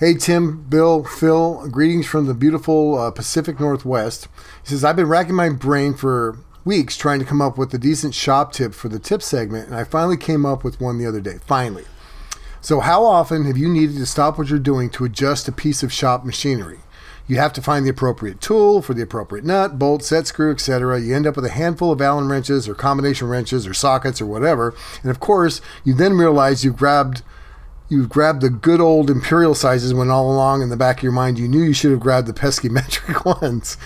[0.00, 4.26] "Hey Tim, Bill, Phil, greetings from the beautiful uh, Pacific Northwest."
[4.64, 7.78] He says, "I've been racking my brain for." Weeks trying to come up with a
[7.78, 11.04] decent shop tip for the tip segment, and I finally came up with one the
[11.04, 11.36] other day.
[11.44, 11.84] Finally.
[12.62, 15.82] So, how often have you needed to stop what you're doing to adjust a piece
[15.82, 16.78] of shop machinery?
[17.26, 21.00] You have to find the appropriate tool for the appropriate nut, bolt, set screw, etc.
[21.00, 24.26] You end up with a handful of Allen wrenches or combination wrenches or sockets or
[24.26, 24.74] whatever.
[25.02, 27.22] And of course, you then realize you've grabbed
[27.90, 31.12] you've grabbed the good old imperial sizes when all along in the back of your
[31.12, 33.76] mind you knew you should have grabbed the pesky metric ones.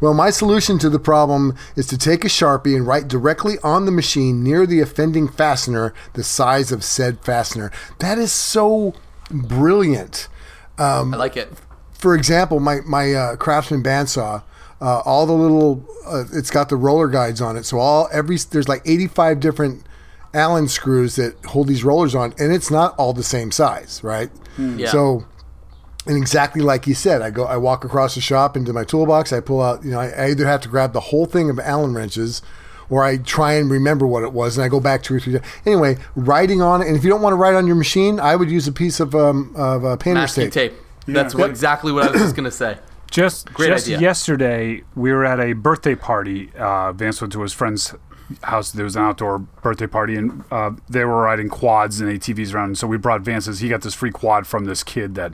[0.00, 3.86] Well, my solution to the problem is to take a Sharpie and write directly on
[3.86, 7.70] the machine near the offending fastener the size of said fastener.
[8.00, 8.94] That is so
[9.30, 10.28] brilliant.
[10.76, 11.52] Um, I like it
[12.04, 14.42] for example, my my uh, Craftsman bandsaw,
[14.78, 17.64] uh, all the little, uh, it's got the roller guides on it.
[17.64, 19.86] So all every there's like 85 different
[20.34, 24.28] Allen screws that hold these rollers on, and it's not all the same size, right?
[24.58, 24.80] Mm.
[24.80, 24.88] Yeah.
[24.88, 25.24] So,
[26.06, 29.32] and exactly like you said, I go, I walk across the shop into my toolbox.
[29.32, 31.58] I pull out, you know, I, I either have to grab the whole thing of
[31.58, 32.42] Allen wrenches
[32.90, 35.40] or I try and remember what it was, and I go back two or three.
[35.64, 38.36] Anyway, writing on it, and if you don't want to write on your machine, I
[38.36, 40.52] would use a piece of um, of uh, painter's tape.
[40.52, 40.74] tape.
[41.06, 42.78] That's what, exactly what I was just going to say.
[43.10, 44.00] Just, Great just idea.
[44.00, 46.50] yesterday, we were at a birthday party.
[46.58, 47.94] Uh, Vance went to his friend's
[48.42, 48.72] house.
[48.72, 52.64] There was an outdoor birthday party, and uh, they were riding quads and ATVs around.
[52.70, 53.60] And so we brought Vance's.
[53.60, 55.32] He got this free quad from this kid that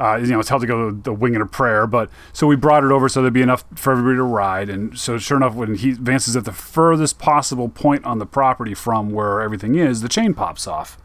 [0.00, 2.54] Uh, you know, it's held to go the wing and a prayer, but so we
[2.56, 4.70] brought it over so there'd be enough for everybody to ride.
[4.70, 8.74] And so, sure enough, when he advances at the furthest possible point on the property
[8.74, 10.96] from where everything is, the chain pops off.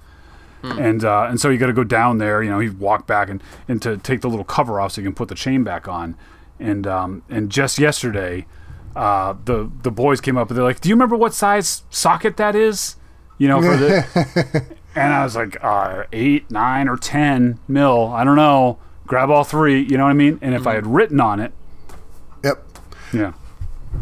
[0.63, 2.41] And uh, and so you got to go down there.
[2.41, 5.05] You know, he walked back and, and to take the little cover off so you
[5.07, 6.15] can put the chain back on.
[6.59, 8.45] And um, and just yesterday,
[8.95, 12.37] uh, the the boys came up and they're like, "Do you remember what size socket
[12.37, 12.95] that is?"
[13.37, 18.07] You know, for the and I was like, uh, eight, nine, or ten mil.
[18.13, 18.79] I don't know.
[19.05, 19.81] Grab all three.
[19.81, 20.39] You know what I mean?
[20.41, 21.51] And if I had written on it,
[22.43, 22.63] Yep.
[23.11, 23.33] yeah,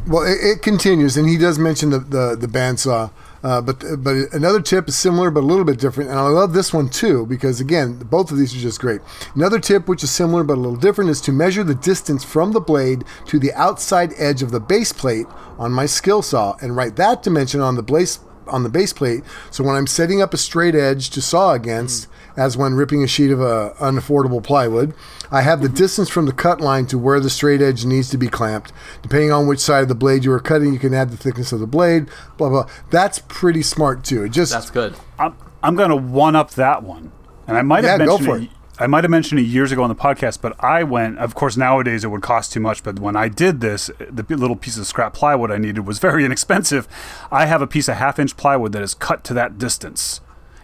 [0.07, 3.09] Well, it, it continues, and he does mention the the, the bandsaw.
[3.43, 6.53] Uh, but but another tip is similar but a little bit different, and I love
[6.53, 9.01] this one too because again, both of these are just great.
[9.35, 12.51] Another tip, which is similar but a little different, is to measure the distance from
[12.51, 15.25] the blade to the outside edge of the base plate
[15.57, 19.23] on my skill saw, and write that dimension on the base on the base plate.
[19.49, 23.07] So when I'm setting up a straight edge to saw against, as when ripping a
[23.07, 24.93] sheet of uh, unaffordable plywood,
[25.31, 28.17] I have the distance from the cut line to where the straight edge needs to
[28.17, 28.71] be clamped.
[29.01, 31.51] Depending on which side of the blade you are cutting, you can add the thickness
[31.51, 32.07] of the blade.
[32.37, 32.69] Blah blah.
[32.89, 34.23] That's pretty smart too.
[34.23, 34.95] It just That's good.
[35.19, 37.11] I'm I'm gonna one up that one,
[37.47, 38.43] and I might have Yeah, go mentioned for it.
[38.43, 38.49] it.
[38.79, 41.19] I might have mentioned it years ago on the podcast, but I went.
[41.19, 42.81] Of course, nowadays it would cost too much.
[42.81, 46.25] But when I did this, the little piece of scrap plywood I needed was very
[46.25, 46.87] inexpensive.
[47.31, 50.19] I have a piece of half-inch plywood that is cut to that distance,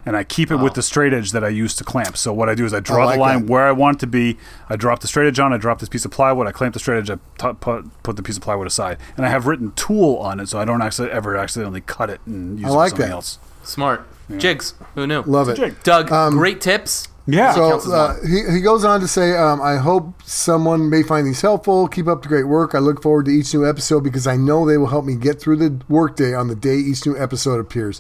[0.08, 2.16] and I keep it with the straight edge that I use to clamp.
[2.16, 3.52] So what I do is I draw like the line that.
[3.52, 4.38] where I want it to be.
[4.70, 5.52] I drop the straight edge on.
[5.52, 6.48] I drop this piece of plywood.
[6.48, 7.10] I clamp the straight edge.
[7.10, 10.40] I t- put put the piece of plywood aside, and I have written tool on
[10.40, 12.90] it, so I don't actually ever accidentally cut it and use I it for like
[12.92, 13.12] something that.
[13.12, 13.40] else.
[13.64, 14.08] Smart.
[14.38, 14.76] Jigs.
[14.96, 15.24] Who knew?
[15.24, 15.58] love it.
[15.58, 15.84] Jig.
[15.84, 17.10] Doug, great tips.
[17.26, 17.54] Yeah.
[17.54, 21.42] So uh, he, he goes on to say, um, I hope someone may find these
[21.42, 21.90] helpful.
[21.90, 22.74] Keep up the great work.
[22.74, 25.42] I look forward to each new episode because I know they will help me get
[25.42, 28.00] through the workday on the day each new episode appears.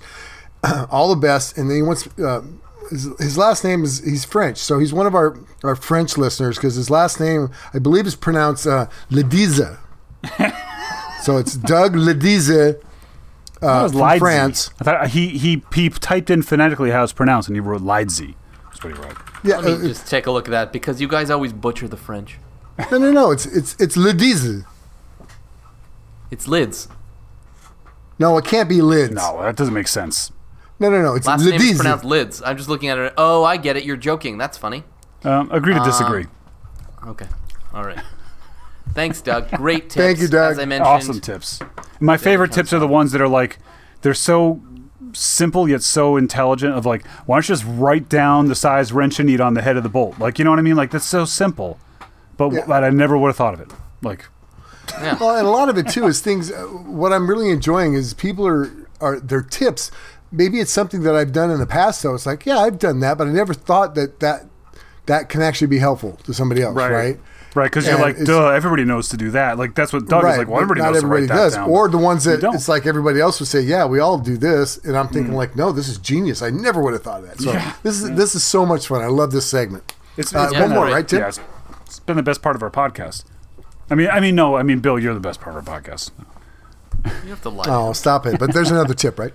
[0.89, 1.58] All the best.
[1.58, 2.41] And then he wants, uh,
[2.89, 4.58] his, his last name is, he's French.
[4.58, 8.15] So he's one of our, our French listeners because his last name, I believe, is
[8.15, 9.78] pronounced uh, Ledize.
[11.24, 12.78] so it's Doug Ledize
[13.60, 14.20] That uh, from Leidzy.
[14.20, 14.70] France.
[14.80, 18.36] I thought he, he he typed in phonetically how it's pronounced, and he wrote Leidzy.
[18.65, 19.17] That's what he wrote.
[19.43, 21.88] Yeah, Let me uh, just take a look at that because you guys always butcher
[21.88, 22.38] the French.
[22.91, 23.32] no, no, no.
[23.32, 24.65] It's it's it's Ledize.
[26.30, 26.88] It's lids.
[28.20, 29.13] No, it can't be lids.
[29.13, 30.32] No, that doesn't make sense.
[30.80, 31.16] No, no, no.
[31.16, 31.76] It's Last name is Ledize.
[31.78, 32.42] pronounced lids.
[32.46, 33.13] I'm just looking at it.
[33.18, 33.84] Oh, I get it.
[33.84, 34.38] You're joking.
[34.38, 34.84] That's funny.
[35.24, 36.26] Um, agree to disagree.
[37.08, 37.28] Okay.
[37.74, 38.00] All right.
[38.94, 39.50] Thanks, Doug.
[39.58, 39.96] Great tips.
[39.96, 40.54] Thank you, Doug.
[40.54, 41.60] As I mentioned, awesome tips.
[42.00, 43.58] My favorite tips are the ones that are like
[44.02, 44.62] they're so
[45.13, 46.74] simple yet so intelligent.
[46.74, 49.62] Of like, why don't you just write down the size wrench you need on the
[49.62, 50.20] head of the bolt?
[50.20, 50.76] Like, you know what I mean?
[50.76, 51.80] Like that's so simple,
[52.38, 52.66] but, Yeah.
[52.68, 53.72] but I never would have thought of it.
[54.02, 54.26] Like,
[55.20, 56.52] Well, and a lot of it too is things.
[56.52, 58.70] Uh, what I'm really enjoying is people are
[59.02, 59.92] are their tips.
[60.32, 62.02] Maybe it's something that I've done in the past.
[62.02, 64.46] So it's like, yeah, I've done that, but I never thought that that
[65.06, 67.18] that can actually be helpful to somebody else, right?
[67.56, 69.58] Right, because you're like, duh, everybody knows to do that.
[69.58, 70.48] Like that's what Doug is like.
[70.48, 71.54] Well, but everybody not knows everybody to write does.
[71.56, 71.70] that down.
[71.72, 74.78] Or the ones that it's like everybody else would say, yeah, we all do this,
[74.80, 75.13] and I'm Mm.
[75.13, 76.42] thinking like, no, this is genius.
[76.44, 77.40] I never would have thought of that.
[77.42, 79.02] So this is this is so much fun.
[79.02, 79.96] I love this segment.
[80.18, 80.94] It's, Uh, it's Yeah, one more, right.
[80.94, 81.20] right, Tim?
[81.22, 81.40] Yeah, it's,
[81.88, 83.24] it's been the best part of our podcast.
[83.90, 86.12] I mean, I mean, no, I mean, Bill, you're the best part of our podcast.
[87.24, 87.66] You have to lie.
[87.68, 88.38] Oh, stop it!
[88.40, 89.34] But there's another tip, right?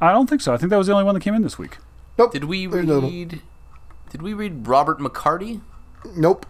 [0.00, 0.52] I don't think so.
[0.52, 1.78] I think that was the only one that came in this week.
[2.18, 2.32] Nope.
[2.32, 3.10] Did we There's another one.
[3.10, 3.42] read?
[4.10, 5.60] Did we read Robert McCarty?
[6.16, 6.46] Nope.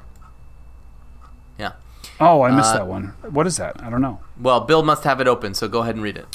[1.58, 1.72] Yeah.
[2.20, 3.14] Oh, I missed Uh, that one.
[3.30, 3.82] What is that?
[3.82, 4.20] I don't know.
[4.40, 6.26] Well, Bill must have it open, so go ahead and read it.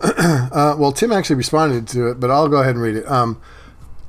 [0.54, 3.10] Uh, well, Tim actually responded to it, but I'll go ahead and read it.
[3.10, 3.40] Um,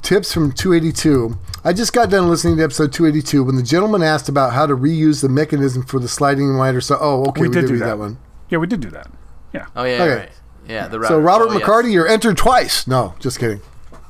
[0.02, 1.38] tips from 282.
[1.64, 4.76] I just got done listening to episode 282 when the gentleman asked about how to
[4.76, 6.82] reuse the mechanism for the sliding lighter.
[6.82, 7.98] So, oh, okay, we, did, read that.
[7.98, 8.18] one.
[8.50, 9.08] Yeah, we did do that.
[9.54, 9.66] Yeah.
[9.76, 10.16] Oh yeah, Okay.
[10.16, 10.30] right.
[10.68, 11.20] Yeah, the So.
[11.20, 11.62] Robert Oh, yes.
[11.68, 12.88] McCarty, you're entered twice.
[12.88, 13.62] No, just kidding.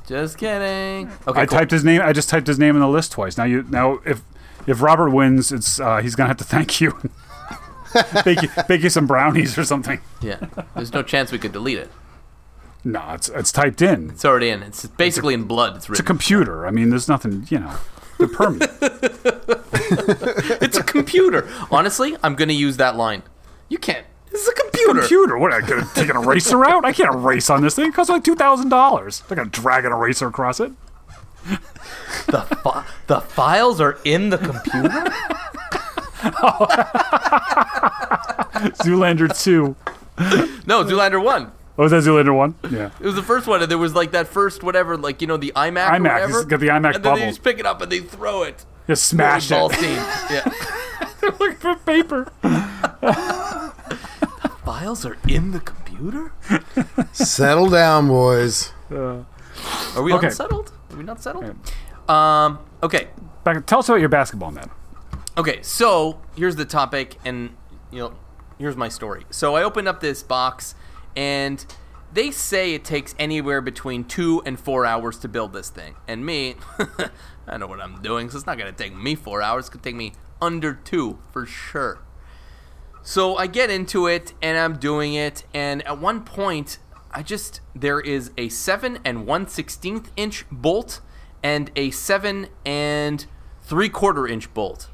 [0.06, 1.10] Just kidding.
[1.26, 1.58] Okay, I cool.
[1.58, 2.00] typed his name.
[2.02, 3.36] I just typed his name in the list twice.
[3.36, 4.22] Now you now if
[4.66, 6.92] if Robert wins, it's uh, he's gonna have to thank you.
[8.24, 10.00] bake you bake you some brownies or something.
[10.20, 10.38] Yeah.
[10.74, 11.90] There's no chance we could delete it.
[12.84, 14.10] No, it's it's typed in.
[14.10, 14.62] It's already in.
[14.62, 15.76] It's basically in blood.
[15.76, 16.66] It's It's a computer.
[16.66, 17.46] I mean, there's nothing.
[17.50, 17.74] You know,
[18.18, 18.70] they're permanent.
[20.62, 21.48] It's a computer.
[21.70, 23.22] Honestly, I'm gonna use that line.
[23.68, 24.06] You can't.
[24.36, 25.00] This is a computer.
[25.00, 25.38] computer.
[25.38, 25.52] What?
[25.54, 26.84] I gonna take an eraser out?
[26.84, 27.86] I can't erase on this thing.
[27.86, 29.22] It costs like two thousand dollars.
[29.30, 30.72] I gotta drag an eraser across it.
[32.26, 35.04] The fi- the files are in the computer.
[36.42, 36.66] oh.
[38.84, 39.74] Zoolander two.
[40.66, 41.50] No, Zoolander one.
[41.78, 42.56] Oh, was that Zoolander one?
[42.70, 42.90] Yeah.
[43.00, 45.38] It was the first one, and there was like that first whatever, like you know
[45.38, 45.88] the iMac.
[45.88, 47.16] or iMac, whatever, it's got the iMac and then bubble.
[47.20, 48.66] they just pick it up and they throw it.
[48.86, 49.54] Just smash it.
[49.54, 49.76] Ball it.
[49.76, 49.92] scene.
[50.30, 50.46] Yeah.
[51.22, 52.30] They're Looking for paper.
[54.66, 56.32] Files are in the computer.
[57.12, 58.72] Settle down, boys.
[58.90, 59.24] Are
[60.02, 60.26] we Okay.
[60.26, 60.72] unsettled?
[60.90, 61.54] Are we not settled?
[62.10, 62.58] Um.
[62.82, 63.06] Okay.
[63.44, 64.68] back, tell us about your basketball net.
[65.38, 67.50] Okay, so here's the topic, and
[67.92, 68.12] you know,
[68.58, 69.24] here's my story.
[69.30, 70.74] So I opened up this box,
[71.14, 71.64] and
[72.12, 75.94] they say it takes anywhere between two and four hours to build this thing.
[76.08, 76.56] And me,
[77.46, 79.66] I know what I'm doing, so it's not gonna take me four hours.
[79.66, 82.00] It's gonna take me under two for sure.
[83.06, 86.78] So I get into it, and I'm doing it, and at one point,
[87.12, 91.00] I just there is a seven and one sixteenth inch bolt
[91.40, 93.24] and a seven and
[93.62, 94.88] three quarter inch bolt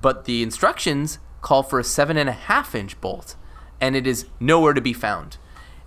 [0.00, 3.36] but the instructions call for a seven and a half inch bolt,
[3.80, 5.36] and it is nowhere to be found.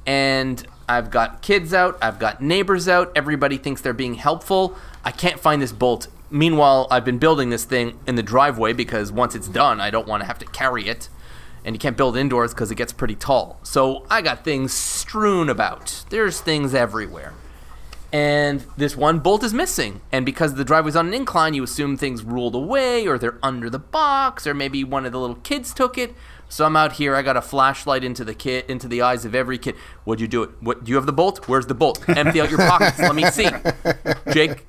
[0.05, 4.75] And I've got kids out, I've got neighbors out, everybody thinks they're being helpful.
[5.03, 6.07] I can't find this bolt.
[6.29, 10.07] Meanwhile, I've been building this thing in the driveway because once it's done, I don't
[10.07, 11.09] want to have to carry it.
[11.63, 13.59] And you can't build indoors because it gets pretty tall.
[13.63, 16.05] So I got things strewn about.
[16.09, 17.33] There's things everywhere
[18.13, 20.01] and this one bolt is missing.
[20.11, 23.69] And because the driveway's on an incline, you assume things rolled away, or they're under
[23.69, 26.13] the box, or maybe one of the little kids took it.
[26.49, 27.15] So I'm out here.
[27.15, 29.75] I got a flashlight into the kid, into the eyes of every kid.
[30.03, 30.43] What'd you do?
[30.43, 30.49] It?
[30.59, 30.83] What?
[30.83, 31.47] Do you have the bolt?
[31.47, 32.03] Where's the bolt?
[32.09, 32.99] Empty out your pockets.
[32.99, 33.47] let me see.
[34.33, 34.65] Jake,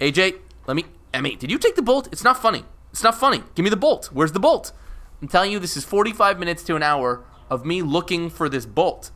[0.00, 0.84] AJ, let me.
[1.12, 2.08] Emmy, did you take the bolt?
[2.10, 2.64] It's not funny.
[2.90, 3.44] It's not funny.
[3.54, 4.06] Give me the bolt.
[4.06, 4.72] Where's the bolt?
[5.20, 8.66] I'm telling you, this is 45 minutes to an hour of me looking for this
[8.66, 9.10] bolt.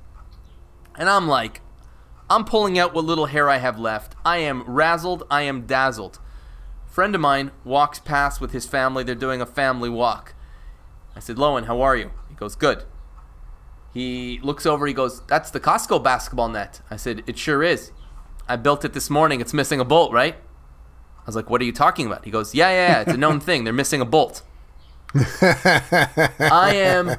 [0.96, 1.60] And I'm like,
[2.30, 4.14] I'm pulling out what little hair I have left.
[4.24, 5.22] I am razzled.
[5.30, 6.18] I am dazzled.
[6.86, 9.04] Friend of mine walks past with his family.
[9.04, 10.34] They're doing a family walk.
[11.14, 12.10] I said, Lowen, how are you?
[12.28, 12.84] He goes, Good.
[13.94, 14.86] He looks over.
[14.86, 16.80] He goes, That's the Costco basketball net.
[16.90, 17.92] I said, It sure is.
[18.48, 19.40] I built it this morning.
[19.40, 20.34] It's missing a bolt, right?
[20.34, 22.24] I was like, What are you talking about?
[22.24, 23.00] He goes, Yeah, yeah, yeah.
[23.02, 23.64] It's a known thing.
[23.64, 24.42] They're missing a bolt.
[25.14, 27.16] I am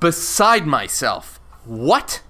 [0.00, 1.40] beside myself.
[1.64, 2.22] What?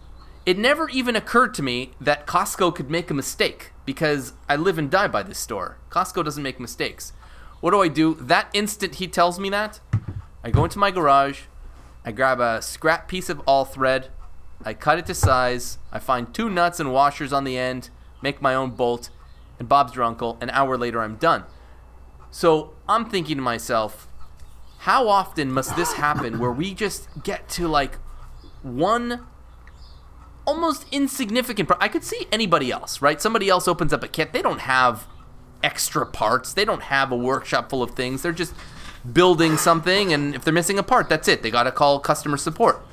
[0.45, 4.79] It never even occurred to me that Costco could make a mistake because I live
[4.79, 5.79] and die by this store.
[5.91, 7.13] Costco doesn't make mistakes.
[7.61, 8.15] What do I do?
[8.15, 9.81] That instant he tells me that,
[10.43, 11.43] I go into my garage,
[12.05, 14.09] I grab a scrap piece of all thread,
[14.65, 18.43] I cut it to size, I find two nuts and washers on the end, make
[18.43, 19.11] my own bolt,
[19.59, 20.39] and Bob's your uncle.
[20.41, 21.45] An hour later, I'm done.
[22.31, 24.09] So I'm thinking to myself,
[24.83, 27.99] how often must this happen where we just get to like
[28.63, 29.25] one
[30.45, 31.69] almost insignificant.
[31.69, 33.23] Pro- I could see anybody else, right?
[33.23, 34.33] Somebody else opens up a kit.
[34.33, 35.07] They don't have
[35.63, 36.53] extra parts.
[36.53, 38.23] They don't have a workshop full of things.
[38.23, 38.55] They're just
[39.13, 41.45] building something, and if they're missing a part, that's it.
[41.45, 42.85] They got to call customer support.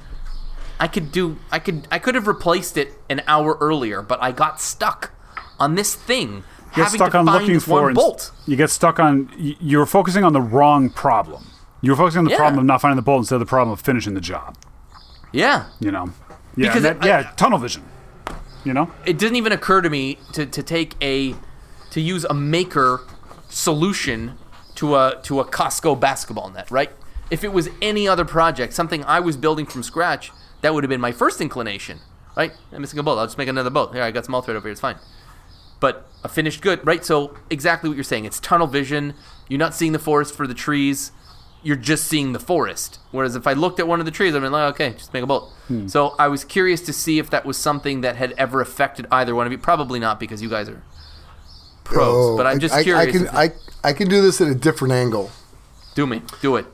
[0.80, 1.38] I could do.
[1.52, 1.88] I could.
[1.90, 5.12] I could have replaced it an hour earlier, but I got stuck
[5.60, 6.44] on this thing.
[6.76, 8.32] You Get stuck on looking for one bolt.
[8.46, 9.34] You get stuck on.
[9.40, 11.44] you're focusing on the wrong problem.
[11.82, 12.38] You were focusing on the Yeah.
[12.38, 14.56] problem of not finding the bolt instead of the problem of finishing the job.
[15.32, 16.10] Yeah, You know.
[16.56, 16.68] Yeah.
[16.70, 17.32] Because that- I- yeah.
[17.38, 17.84] tunnel vision.
[18.66, 18.92] You know.
[19.06, 21.34] it didn't even occur to me to, to take a
[21.92, 23.02] to use a maker
[23.48, 24.34] solution
[24.76, 26.92] to a to a Costco basketball net, right?
[27.32, 30.90] If it was any other project, something I was building from scratch, that would have
[30.90, 32.00] been my first inclination,
[32.36, 32.52] right?
[32.74, 33.18] I'm missing a bolt.
[33.20, 33.94] I'll just make another bolt.
[33.94, 34.72] Here, I got some all thread over here.
[34.74, 34.98] It's fine.
[35.80, 37.06] But a finished good, right?
[37.06, 38.26] So exactly what you're saying.
[38.26, 39.14] It's tunnel vision.
[39.48, 41.12] You're not seeing the forest for the trees.
[41.62, 43.00] You're just seeing the forest.
[43.12, 45.24] Whereas if I looked at one of the trees, I'd be like, okay, just make
[45.24, 45.52] a bolt.
[45.88, 49.36] So I was curious to see if that was something that had ever affected either
[49.36, 49.58] one of you.
[49.60, 50.82] Probably not because you guys are
[51.84, 52.08] pros.
[52.08, 53.08] Oh, but I'm just I, curious.
[53.08, 53.36] I can if-
[53.84, 55.30] I, I can do this at a different angle.
[55.96, 56.66] do me, do it.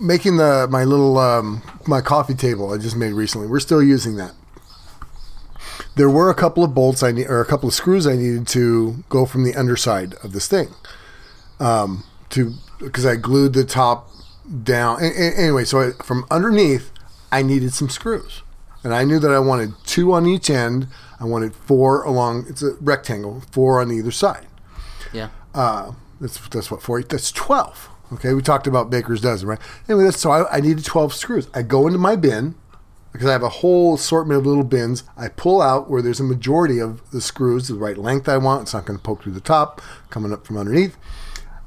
[0.00, 3.46] Making the my little um, my coffee table I just made recently.
[3.46, 4.32] We're still using that.
[5.94, 8.48] There were a couple of bolts I need or a couple of screws I needed
[8.48, 10.68] to go from the underside of this thing.
[11.60, 14.10] Um, to because I glued the top
[14.62, 15.00] down.
[15.02, 16.90] A- a- anyway, so I, from underneath,
[17.30, 18.42] I needed some screws,
[18.84, 20.88] and I knew that I wanted two on each end.
[21.20, 22.46] I wanted four along.
[22.48, 24.46] It's a rectangle, four on either side.
[25.12, 25.28] yeah.
[25.54, 27.02] Uh, that's that's what four.
[27.02, 27.88] That's twelve.
[28.12, 29.58] Okay, we talked about Baker's dozen, right?
[29.88, 31.48] Anyway, that's so I, I needed twelve screws.
[31.54, 32.54] I go into my bin
[33.12, 35.04] because I have a whole assortment of little bins.
[35.16, 38.62] I pull out where there's a majority of the screws, the right length I want.
[38.62, 39.80] It's not going to poke through the top,
[40.10, 40.96] coming up from underneath.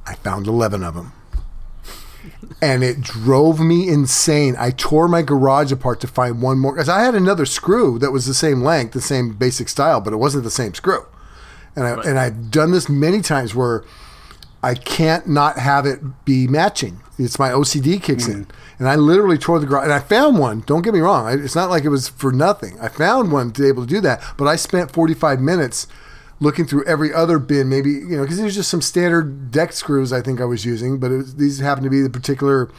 [0.05, 1.13] I found eleven of them.
[2.61, 4.55] And it drove me insane.
[4.57, 8.11] I tore my garage apart to find one more because I had another screw that
[8.11, 11.05] was the same length, the same basic style, but it wasn't the same screw.
[11.75, 13.83] And I and I've done this many times where
[14.63, 17.01] I can't not have it be matching.
[17.19, 18.51] It's my OCD kicks in, hmm.
[18.79, 19.83] and I literally tore the garage.
[19.83, 20.61] And I found one.
[20.61, 22.79] Don't get me wrong; I, it's not like it was for nothing.
[22.79, 25.87] I found one to be able to do that, but I spent forty five minutes
[26.39, 27.69] looking through every other bin.
[27.69, 30.99] Maybe you know because there's just some standard deck screws I think I was using,
[30.99, 32.69] but it was, these happen to be the particular.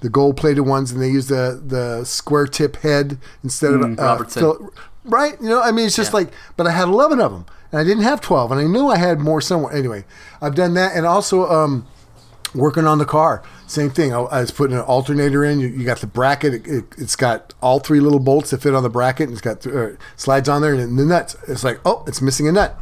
[0.00, 4.02] The gold plated ones, and they use the the square tip head instead of uh,
[4.02, 4.70] Robertson.
[5.04, 5.34] right?
[5.40, 6.18] You know, I mean, it's just Yeah.
[6.18, 8.88] like, but I had eleven of them, and I didn't have 12, and I knew
[8.88, 9.74] I had more somewhere.
[9.74, 10.04] Anyway,
[10.40, 11.86] I've done that, and also um,
[12.54, 13.42] working on the car.
[13.66, 14.12] Same thing.
[14.12, 15.60] I, I was putting an alternator in.
[15.60, 16.54] You, you got the bracket.
[16.54, 19.40] It, it, has got all three little bolts that fit on the bracket, and it's
[19.42, 21.36] got uh, slides on there, and the nuts.
[21.46, 22.78] It's like, oh, it's missing a nut.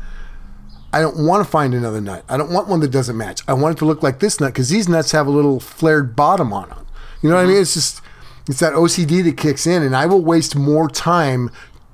[0.97, 2.24] I don't want to find another nut.
[2.26, 3.42] I don't want one that doesn't match.
[3.47, 6.16] I want it to look like this nut because these nuts have a little flared
[6.16, 6.86] bottom on them.
[7.20, 7.55] You know what I mean?
[7.57, 7.62] Mm-hmm.
[7.62, 8.01] It's just
[8.49, 11.51] it's that OCD that kicks in, and I will waste more time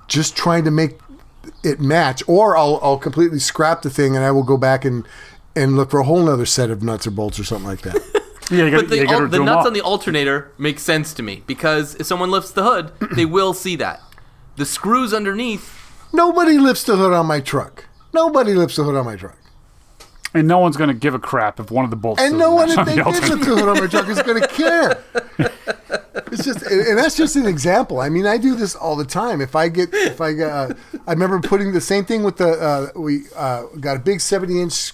[0.06, 0.98] just trying to make
[1.64, 5.04] it match, or I'll I'll completely scrap the thing and I will go back and
[5.56, 8.00] and look for a whole other set of nuts or bolts or something like that.
[8.50, 9.66] Yeah, you gotta, But the, you gotta al- the nuts all.
[9.68, 13.54] on the alternator make sense to me because if someone lifts the hood, they will
[13.54, 14.02] see that.
[14.56, 15.78] The screws underneath,
[16.12, 17.86] Nobody lifts the hood on my truck.
[18.12, 19.36] Nobody lifts the hood on my truck.
[20.34, 22.20] and no one's gonna give a crap if one of the bolts.
[22.22, 24.40] And no one, if they the did lift the hood on my truck, is going
[24.42, 25.02] to care.
[26.30, 28.00] It's just, and that's just an example.
[28.00, 29.40] I mean, I do this all the time.
[29.40, 30.72] If I get, if I uh,
[31.06, 34.60] I remember putting the same thing with the, uh, we uh, got a big 70
[34.60, 34.92] inch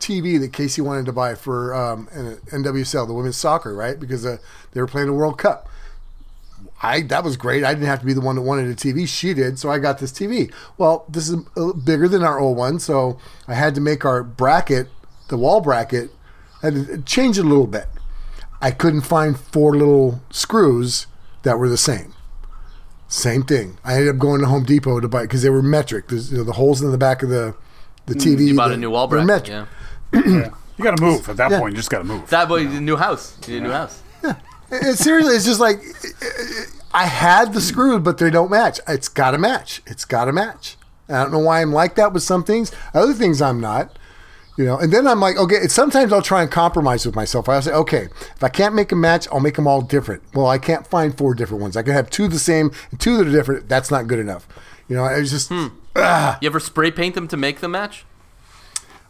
[0.00, 3.98] TV that Casey wanted to buy for um, an- NWSL, the women's soccer, right?
[3.98, 4.36] Because uh,
[4.72, 5.68] they were playing the World Cup.
[6.84, 7.64] I that was great.
[7.64, 9.08] I didn't have to be the one that wanted a TV.
[9.08, 10.52] She did, so I got this TV.
[10.78, 11.36] Well, this is
[11.84, 13.18] bigger than our old one, so
[13.48, 14.88] I had to make our bracket,
[15.28, 16.10] the wall bracket,
[16.62, 17.86] I had to change it a little bit.
[18.60, 21.06] I couldn't find four little screws
[21.42, 22.14] that were the same.
[23.08, 23.78] Same thing.
[23.84, 26.08] I ended up going to Home Depot to buy because they were metric.
[26.08, 27.54] There's, you know, the holes in the back of the
[28.06, 28.36] the TV.
[28.40, 29.66] Mm, you bought the- a new wall they're bracket.
[30.12, 30.24] metric.
[30.26, 30.50] Yeah.
[30.76, 31.60] You gotta move at that Yeah.
[31.60, 31.74] point.
[31.74, 32.28] You just gotta move.
[32.30, 33.36] That boy, the new house.
[33.46, 34.02] You need a new house.
[34.70, 35.80] It, seriously, it's just like
[36.92, 38.80] I had the screws, but they don't match.
[38.88, 39.82] It's got to match.
[39.86, 40.76] It's got to match.
[41.08, 42.72] I don't know why I'm like that with some things.
[42.94, 43.98] Other things I'm not.
[44.56, 45.66] You know, and then I'm like, okay.
[45.66, 47.48] Sometimes I'll try and compromise with myself.
[47.48, 50.22] I'll say, okay, if I can't make a match, I'll make them all different.
[50.32, 51.76] Well, I can't find four different ones.
[51.76, 53.68] I can have two the same and two that are different.
[53.68, 54.46] That's not good enough.
[54.88, 55.68] You know, it's just hmm.
[55.96, 58.04] You ever spray paint them to make them match?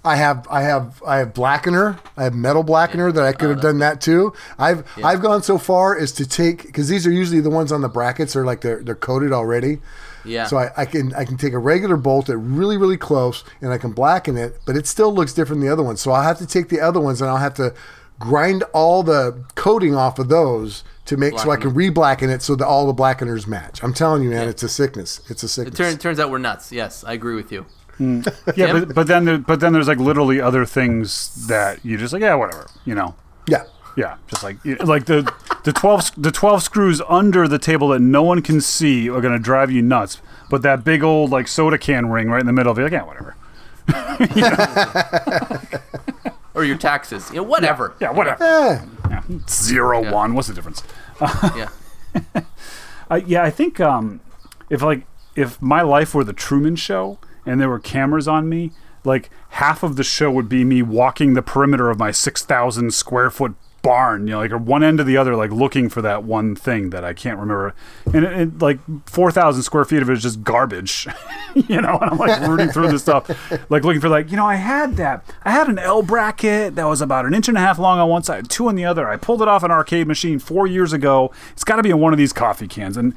[0.04, 1.98] I have I have I have blackener.
[2.16, 4.34] I have metal blackener that I could have done that too.
[4.58, 7.80] I've I've gone so far as to take because these are usually the ones on
[7.80, 9.80] the brackets are like they're they're coated already.
[10.24, 10.46] Yeah.
[10.46, 13.72] So I, I can I can take a regular bolt at really really close and
[13.72, 16.02] I can blacken it, but it still looks different than the other ones.
[16.02, 17.74] So I'll have to take the other ones and I'll have to
[18.18, 22.54] grind all the coating off of those to make so I can re-blacken it so
[22.56, 23.82] that all the blackeners match.
[23.82, 25.20] I'm telling you, man, it's a sickness.
[25.28, 25.74] It's a sickness.
[25.74, 25.92] It sickness.
[25.92, 26.72] turn, turns out we're nuts.
[26.72, 27.66] Yes, I agree with you.
[28.56, 28.86] Yeah, Tim?
[28.86, 32.22] but, but then there, but then there's like literally other things that you just like
[32.22, 33.14] yeah whatever you know
[33.46, 33.64] yeah.
[33.96, 35.30] yeah just like like the
[35.64, 39.38] the twelve the twelve screws under the table that no one can see are gonna
[39.38, 40.20] drive you nuts.
[40.50, 42.92] But that big old like soda can ring right in the middle of it, like
[42.92, 43.36] yeah whatever.
[46.54, 47.30] Or your taxes.
[47.32, 47.94] You whatever.
[48.00, 48.44] Yeah, whatever.
[48.44, 48.84] Eh.
[49.10, 49.22] Yeah.
[49.48, 50.34] Zero one.
[50.34, 50.82] What's the difference?
[51.20, 51.68] Yeah.
[53.10, 54.20] Uh, yeah, I think um,
[54.70, 55.04] if like
[55.36, 58.72] if my life were the Truman Show and there were cameras on me,
[59.04, 62.92] like half of the show would be me walking the perimeter of my six thousand
[62.92, 66.24] square foot barn, you know, like one end to the other, like looking for that
[66.24, 67.74] one thing that I can't remember,
[68.06, 71.06] and it, it, like four thousand square feet of it is just garbage,
[71.54, 73.28] you know, and I'm like rooting through this stuff,
[73.70, 76.86] like looking for like you know I had that, I had an L bracket that
[76.86, 79.06] was about an inch and a half long on one side, two on the other.
[79.06, 81.30] I pulled it off an arcade machine four years ago.
[81.52, 83.14] It's got to be in one of these coffee cans, and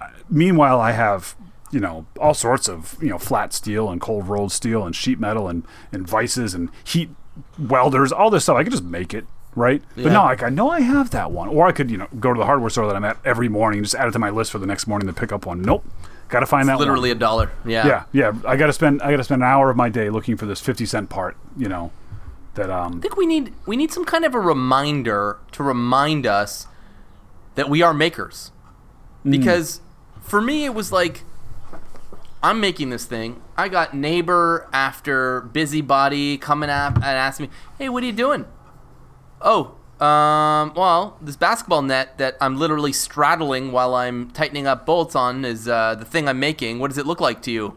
[0.00, 1.34] uh, meanwhile, I have
[1.76, 5.20] you know all sorts of you know flat steel and cold rolled steel and sheet
[5.20, 5.62] metal and
[5.92, 7.10] and vices and heat
[7.58, 8.56] welders, all this stuff.
[8.56, 9.26] I could just make it.
[9.54, 12.08] Right, but no, like I know I have that one, or I could, you know,
[12.20, 14.18] go to the hardware store that I'm at every morning and just add it to
[14.18, 15.62] my list for the next morning to pick up one.
[15.62, 15.82] Nope,
[16.28, 16.80] got to find that one.
[16.80, 17.50] Literally a dollar.
[17.64, 17.86] Yeah.
[17.86, 18.32] Yeah, yeah.
[18.46, 20.44] I got to spend I got to spend an hour of my day looking for
[20.44, 21.38] this fifty cent part.
[21.56, 21.90] You know,
[22.54, 22.98] that um.
[22.98, 26.66] I think we need we need some kind of a reminder to remind us
[27.54, 28.52] that we are makers.
[29.24, 29.80] Because
[30.20, 31.22] for me it was like
[32.42, 33.42] I'm making this thing.
[33.56, 38.46] I got neighbor after busybody coming up and asking me, "Hey, what are you doing?"
[39.40, 39.74] Oh,
[40.04, 45.44] um, well, this basketball net that I'm literally straddling while I'm tightening up bolts on
[45.44, 46.78] is uh, the thing I'm making.
[46.78, 47.76] What does it look like to you,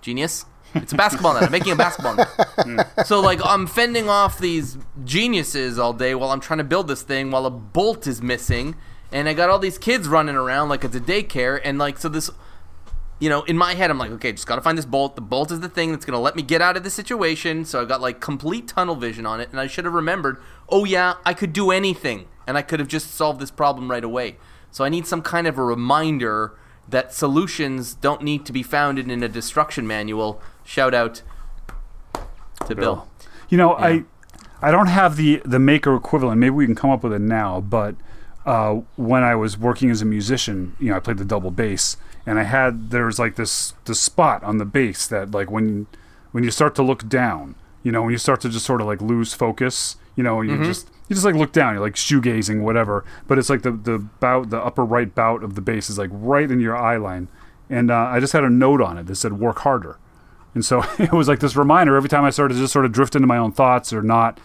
[0.00, 0.46] genius?
[0.74, 1.44] It's a basketball net.
[1.44, 3.06] I'm making a basketball net.
[3.06, 7.02] So like I'm fending off these geniuses all day while I'm trying to build this
[7.02, 8.76] thing while a bolt is missing,
[9.12, 12.08] and I got all these kids running around like it's a daycare, and like so
[12.08, 12.30] this,
[13.20, 15.14] you know, in my head I'm like, okay, just gotta find this bolt.
[15.14, 17.64] The bolt is the thing that's gonna let me get out of this situation.
[17.64, 20.84] So I got like complete tunnel vision on it, and I should have remembered, oh
[20.84, 24.38] yeah, I could do anything, and I could have just solved this problem right away.
[24.72, 26.56] So I need some kind of a reminder
[26.88, 30.40] that solutions don't need to be found in a destruction manual.
[30.64, 31.22] Shout out
[32.66, 33.08] to Bill.
[33.48, 34.04] You know, I
[34.62, 36.38] I don't have the the maker equivalent.
[36.38, 37.60] Maybe we can come up with it now.
[37.60, 37.96] But
[38.46, 41.96] uh, when I was working as a musician, you know, I played the double bass,
[42.30, 45.88] and I had there was like this this spot on the bass that like when
[46.30, 48.86] when you start to look down, you know, when you start to just sort of
[48.86, 52.62] like lose focus, you know, you just you just like look down, you're like shoegazing,
[52.62, 53.04] whatever.
[53.26, 56.10] But it's like the the bout, the upper right bout of the bass is like
[56.12, 57.26] right in your eye line,
[57.68, 59.98] and uh, I just had a note on it that said "work harder,"
[60.54, 62.92] and so it was like this reminder every time I started to just sort of
[62.92, 64.38] drift into my own thoughts or not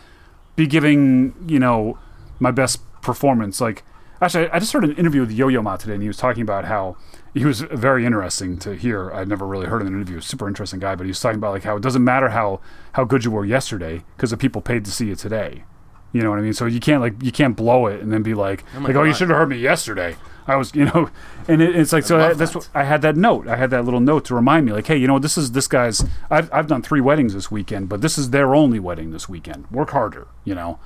[0.55, 1.99] be giving you know
[2.39, 3.61] my best performance.
[3.61, 3.83] Like
[4.19, 6.41] actually, I just heard an interview with Yo Yo Ma today, and he was talking
[6.41, 6.97] about how
[7.36, 9.11] he was very interesting to hear.
[9.11, 10.21] I'd never really heard in an interview.
[10.21, 12.61] Super interesting guy, but he was talking about like how it doesn't matter how
[12.93, 15.65] how good you were yesterday because the people paid to see you today.
[16.13, 16.53] You know what I mean?
[16.53, 19.03] So you can't like you can't blow it and then be like my like oh
[19.03, 20.15] you should have heard me yesterday.
[20.47, 21.09] I was you know,
[21.49, 22.59] and it, it's like so I, that's that.
[22.59, 23.49] what I had that note.
[23.49, 25.67] I had that little note to remind me like hey you know this is this
[25.67, 26.05] guy's.
[26.29, 29.69] I've I've done three weddings this weekend, but this is their only wedding this weekend.
[29.69, 30.79] Work harder, you know.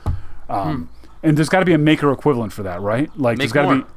[0.49, 0.89] Um,
[1.21, 3.11] And there's got to be a maker equivalent for that, right?
[3.15, 3.87] Like Make there's got to more.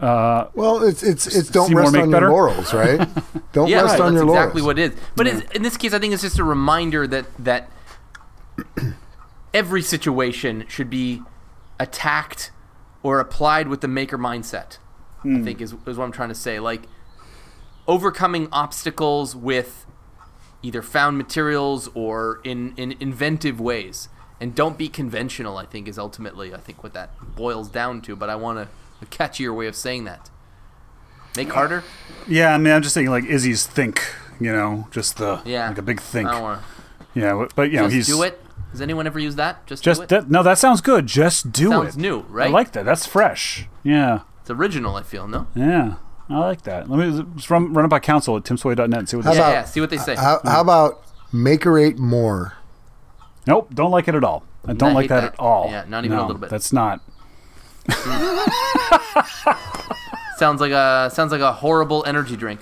[0.00, 0.50] Be.
[0.54, 2.26] Well, it's it's it's don't rest on better?
[2.26, 3.08] your laurels, right?
[3.52, 4.38] Don't Yeah, rest right, on that's your exactly laurels.
[4.38, 5.00] Exactly what it is.
[5.16, 7.70] But it's, in this case, I think it's just a reminder that that
[9.54, 11.22] every situation should be
[11.78, 12.50] attacked
[13.02, 14.78] or applied with the maker mindset.
[15.18, 15.44] I hmm.
[15.44, 16.60] think is is what I'm trying to say.
[16.60, 16.82] Like
[17.86, 19.84] overcoming obstacles with
[20.62, 24.08] either found materials or in, in inventive ways.
[24.40, 28.16] And don't be conventional, I think, is ultimately I think what that boils down to.
[28.16, 28.68] But I want a,
[29.02, 30.30] a catchier way of saying that.
[31.36, 31.84] Make harder?
[32.26, 34.02] Yeah, I mean, I'm just thinking like Izzy's think,
[34.40, 35.68] you know, just the Yeah.
[35.68, 36.28] like a big think.
[36.28, 36.66] I don't want to.
[37.20, 38.40] Yeah, but, but you know Just he's do it.
[38.72, 39.66] Has anyone ever used that?
[39.66, 40.08] Just, do Just it.
[40.10, 41.06] that, no, that sounds good.
[41.08, 42.00] Just do Sounds it.
[42.00, 42.48] new, right?
[42.48, 42.84] I like that.
[42.84, 43.66] That's fresh.
[43.82, 44.94] Yeah, It's original.
[44.96, 45.48] I feel no.
[45.56, 45.94] yeah,
[46.28, 46.88] I like that.
[46.88, 49.38] Let me just run, run it by council at timsway.net and see what How they
[49.38, 49.52] Yeah, say.
[49.52, 49.64] yeah.
[49.64, 50.14] See what they say.
[50.14, 52.54] How, how about makerate more?
[53.46, 54.44] Nope, don't like it at all.
[54.66, 55.32] I don't I like that, that.
[55.34, 55.68] at all.
[55.70, 56.50] Yeah, not even a little bit.
[56.50, 57.00] That's not.
[60.36, 62.60] sounds like a sounds like a horrible energy drink.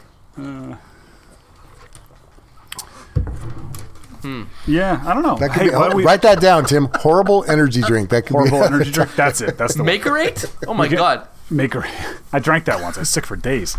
[4.69, 5.37] Yeah, I don't know.
[5.37, 6.89] That could hey, be, why we, write that down, Tim.
[6.97, 8.11] Horrible energy drink.
[8.11, 9.15] That could be horrible be energy drink.
[9.17, 9.57] That's it.
[9.57, 9.93] That's the one.
[9.93, 10.55] Makerate?
[10.67, 11.29] Oh my get- god.
[11.51, 11.87] maker.
[12.33, 12.99] I drank that once.
[12.99, 13.79] I was sick for days.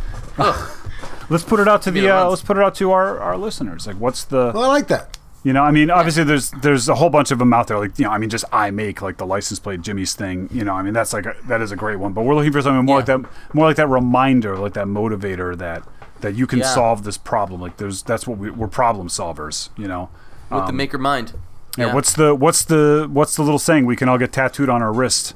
[1.29, 2.01] let's put it out to the.
[2.01, 3.85] the Uh, let's put it out to our, our listeners.
[3.85, 4.51] Like, what's the?
[4.53, 5.18] Well, I like that.
[5.43, 7.79] You know, I mean, obviously, there's there's a whole bunch of them out there.
[7.79, 10.49] Like, you know, I mean, just I make like the license plate Jimmy's thing.
[10.51, 12.11] You know, I mean, that's like a, that is a great one.
[12.11, 12.97] But we're looking for something more Yeah.
[12.97, 15.83] like that, more like that reminder, like that motivator that
[16.21, 16.65] that you can Yeah.
[16.65, 17.61] solve this problem.
[17.61, 19.69] Like, there's that's what we, we're problem solvers.
[19.77, 20.09] You know.
[20.51, 21.33] With the maker mind.
[21.35, 21.39] Um,
[21.77, 21.93] Yeah.
[21.93, 24.91] What's the what's the what's the little saying we can all get tattooed on our
[24.91, 25.35] wrist?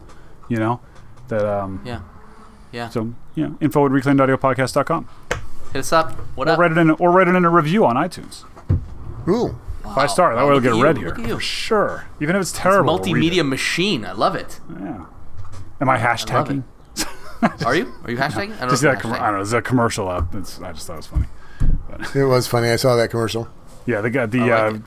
[0.49, 0.81] You know,
[1.29, 1.79] that um.
[1.85, 1.99] Yeah.
[2.73, 2.89] Yeah.
[2.89, 5.07] So yeah, know, info at reclaimedaudioPodcast.com.
[5.71, 6.11] Hit us up.
[6.35, 6.59] What Or up?
[6.59, 8.43] write it in or write it in a review on iTunes.
[9.29, 9.55] Ooh.
[9.84, 10.36] Five star.
[10.36, 11.07] That way it'll get at read here.
[11.09, 11.36] look at you.
[11.36, 12.05] For sure.
[12.19, 12.93] Even if it's terrible.
[12.95, 13.03] we'll.
[13.03, 14.05] Multimedia machine.
[14.05, 14.59] I love it.
[14.79, 15.05] Yeah.
[15.81, 16.63] Am I hashtagging?
[17.65, 17.91] Are you?
[18.05, 18.55] Are you hashtagging?
[18.55, 18.91] I don't Just know.
[18.93, 19.38] that com- you're I don't know.
[19.39, 20.34] There's a commercial up.
[20.36, 21.25] It's, I just thought it was funny.
[22.15, 22.69] It was funny.
[22.69, 23.47] I saw that commercial.
[23.86, 24.77] Yeah, the guy, the like uh,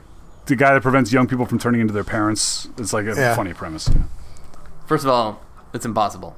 [0.47, 2.67] the guy that prevents young people from turning into their parents.
[2.77, 3.35] It's like a Yeah.
[3.35, 3.89] funny premise.
[3.89, 4.03] Yeah.
[4.87, 5.41] First of all,
[5.73, 6.35] it's impossible.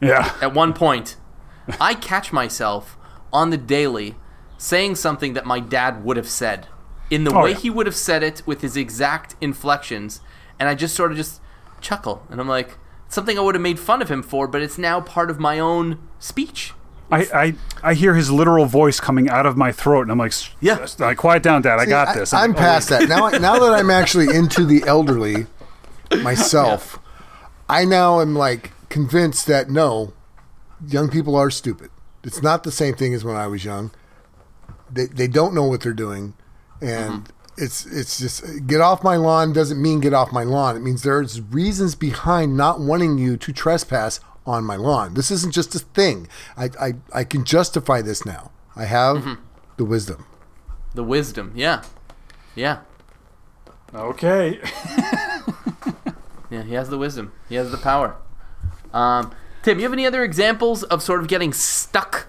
[0.00, 0.34] yeah.
[0.42, 1.16] At one point,
[1.80, 2.96] I catch myself
[3.32, 4.16] on the daily
[4.58, 6.66] saying something that my dad would have said
[7.10, 7.56] in the Oh, way yeah.
[7.58, 10.20] he would have said it with his exact inflections,
[10.58, 11.40] and I just sort of just
[11.80, 14.78] chuckle, and I'm like, something I would have made fun of him for, but it's
[14.78, 16.72] now part of my own speech.
[17.12, 17.54] I, I
[17.90, 20.78] I hear his literal voice coming out of my throat, and I'm like, Yeah.
[20.78, 21.80] s- like, quiet down, Dad.
[21.80, 22.32] I got I- this.
[22.32, 23.28] I'm oh, past that now.
[23.30, 25.46] Now that I'm actually into the elderly
[26.22, 26.98] myself,
[27.68, 30.12] I now am like convinced that no,
[30.86, 31.90] young people are stupid.
[32.22, 33.90] It's not the same thing as when I was young.
[34.92, 36.34] They they don't know what they're doing,
[36.80, 40.76] and it's it's just get off my lawn doesn't mean get off my lawn.
[40.76, 45.14] It means there's reasons behind not wanting you to trespass on my lawn.
[45.14, 46.28] This isn't just a thing.
[46.56, 48.50] I I, I can justify this now.
[48.76, 49.38] I have
[49.76, 50.26] the wisdom.
[50.94, 51.82] The wisdom, yeah.
[52.54, 52.80] Yeah.
[53.94, 54.60] Okay.
[56.50, 57.32] Yeah, he has the wisdom.
[57.48, 58.16] He has the power.
[58.92, 62.26] Um, Tim, you have any other examples of sort of getting stuck?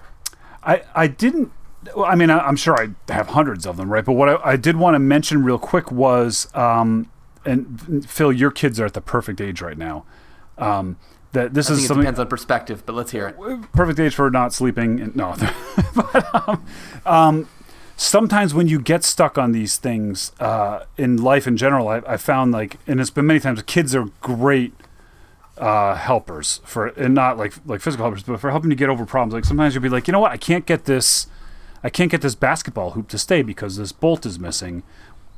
[0.62, 1.50] I, I didn't.
[1.96, 4.04] Well, I mean, I, I'm sure I have hundreds of them, right?
[4.04, 7.10] But what I, I did want to mention real quick was, um,
[7.44, 10.04] and Phil, your kids are at the perfect age right now.
[10.58, 10.96] Um,
[11.32, 13.72] that this I is something depends on perspective, but let's hear it.
[13.72, 15.00] perfect age for not sleeping.
[15.00, 15.34] And, no,
[15.94, 16.64] but um,
[17.06, 17.48] um,
[17.96, 22.16] sometimes when you get stuck on these things uh, in life in general, I, I
[22.16, 24.74] found like, and it's been many times, kids are great
[25.56, 29.06] uh, helpers for, and not like like physical helpers, but for helping you get over
[29.06, 29.32] problems.
[29.32, 31.28] Like sometimes you'll be like, you know what, I can't get this,
[31.84, 34.82] I can't get this basketball hoop to stay because this bolt is missing.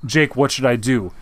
[0.04, 1.12] Jake, what should I do?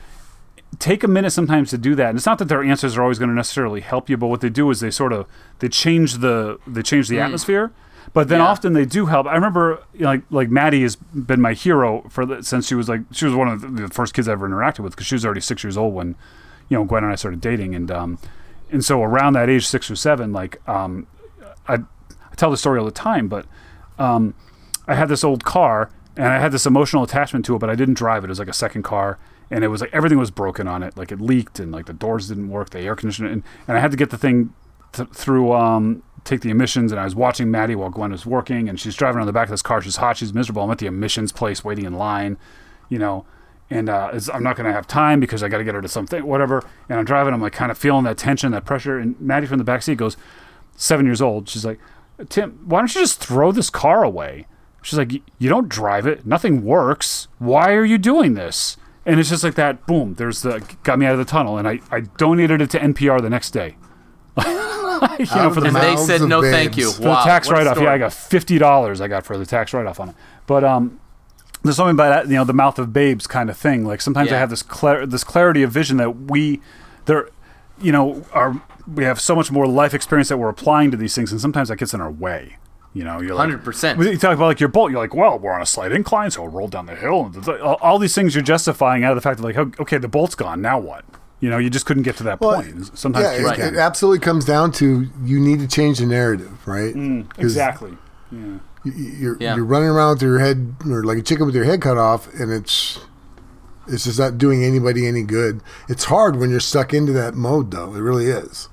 [0.78, 2.08] take a minute sometimes to do that.
[2.08, 4.40] And it's not that their answers are always going to necessarily help you, but what
[4.40, 5.26] they do is they sort of
[5.58, 7.72] they change the they change the atmosphere.
[8.14, 8.46] But then Yeah.
[8.46, 9.26] often they do help.
[9.26, 12.74] I remember, you know, like like Maddie has been my hero for the, since she
[12.74, 15.06] was like she was one of the, the first kids I ever interacted with because
[15.06, 16.14] she was already six years old when,
[16.70, 18.18] you know, Gwen and I started dating, and um,
[18.70, 21.06] and so around that age, six or seven, like um,
[21.68, 23.44] I, I tell the story all the time, but
[23.98, 24.32] um,
[24.86, 27.74] I had this old car and I had this emotional attachment to it, but I
[27.74, 28.26] didn't drive it.
[28.26, 29.18] It was like a second car,
[29.50, 30.96] and it was like everything was broken on it.
[30.96, 33.80] Like it leaked, and like the doors didn't work, the air conditioner, and, and I
[33.80, 34.52] had to get the thing
[34.92, 36.92] th- through um, take the emissions.
[36.92, 39.44] And I was watching Maddie while Gwen was working, and she's driving on the back
[39.44, 39.80] of this car.
[39.80, 40.62] She's hot, she's miserable.
[40.62, 42.36] I'm at the emissions place waiting in line,
[42.88, 43.24] you know.
[43.70, 45.88] And uh, I'm not going to have time because I got to get her to
[45.88, 46.62] something, whatever.
[46.90, 47.32] And I'm driving.
[47.32, 48.98] I'm like kind of feeling that tension, that pressure.
[48.98, 50.18] And Maddie from the back seat goes,
[50.76, 51.48] seven years old.
[51.48, 51.80] She's like,
[52.28, 54.46] Tim, why don't you just throw this car away?
[54.82, 56.26] She's like, you don't drive it.
[56.26, 57.28] Nothing works.
[57.38, 58.76] Why are you doing this?
[59.06, 59.86] And it's just like that.
[59.86, 60.14] Boom.
[60.14, 63.20] There's the got me out of the tunnel, and I, I donated it to NPR
[63.20, 63.76] the next day.
[64.38, 66.52] you know, for the, And they said no, babes.
[66.54, 66.92] thank you.
[66.92, 67.80] for wow, the tax write off.
[67.80, 67.92] Yeah.
[67.92, 69.00] I got fifty dollars.
[69.00, 70.14] I got for the tax write off on it.
[70.46, 71.00] But um,
[71.62, 73.84] there's something about that, you know, the mouth of babes kind of thing.
[73.84, 76.60] Like sometimes I have this clar- this clarity of vision that we,
[77.06, 77.28] there,
[77.80, 78.62] you know, are
[78.92, 81.68] we have so much more life experience that we're applying to these things, and sometimes
[81.68, 82.56] that gets in our way.
[82.94, 84.04] You know, you're like, 100%.
[84.12, 84.90] You talk about like your bolt.
[84.90, 87.32] You're like, well, we're on a slight incline, so we'll roll down the hill.
[87.34, 89.96] And all, all these things you're justifying out of the fact that like, oh, okay,
[89.96, 90.60] the bolt's gone.
[90.60, 91.04] Now what?
[91.40, 92.96] You know, you just couldn't get to that Well, point.
[92.98, 93.74] Sometimes yeah, you it, can.
[93.74, 96.94] it absolutely comes down to you need to change the narrative, right?
[96.94, 97.96] Mm, exactly.
[98.30, 99.56] y- y- You're Yeah.
[99.56, 102.32] you're running around with your head or like a chicken with your head cut off,
[102.34, 103.00] and it's
[103.88, 105.60] it's just not doing anybody any good.
[105.88, 107.94] It's hard when you're stuck into that mode, though.
[107.94, 108.68] It really is.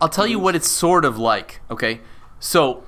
[0.00, 1.60] I'll tell you what it's sort of like.
[1.70, 2.00] Okay,
[2.38, 2.84] so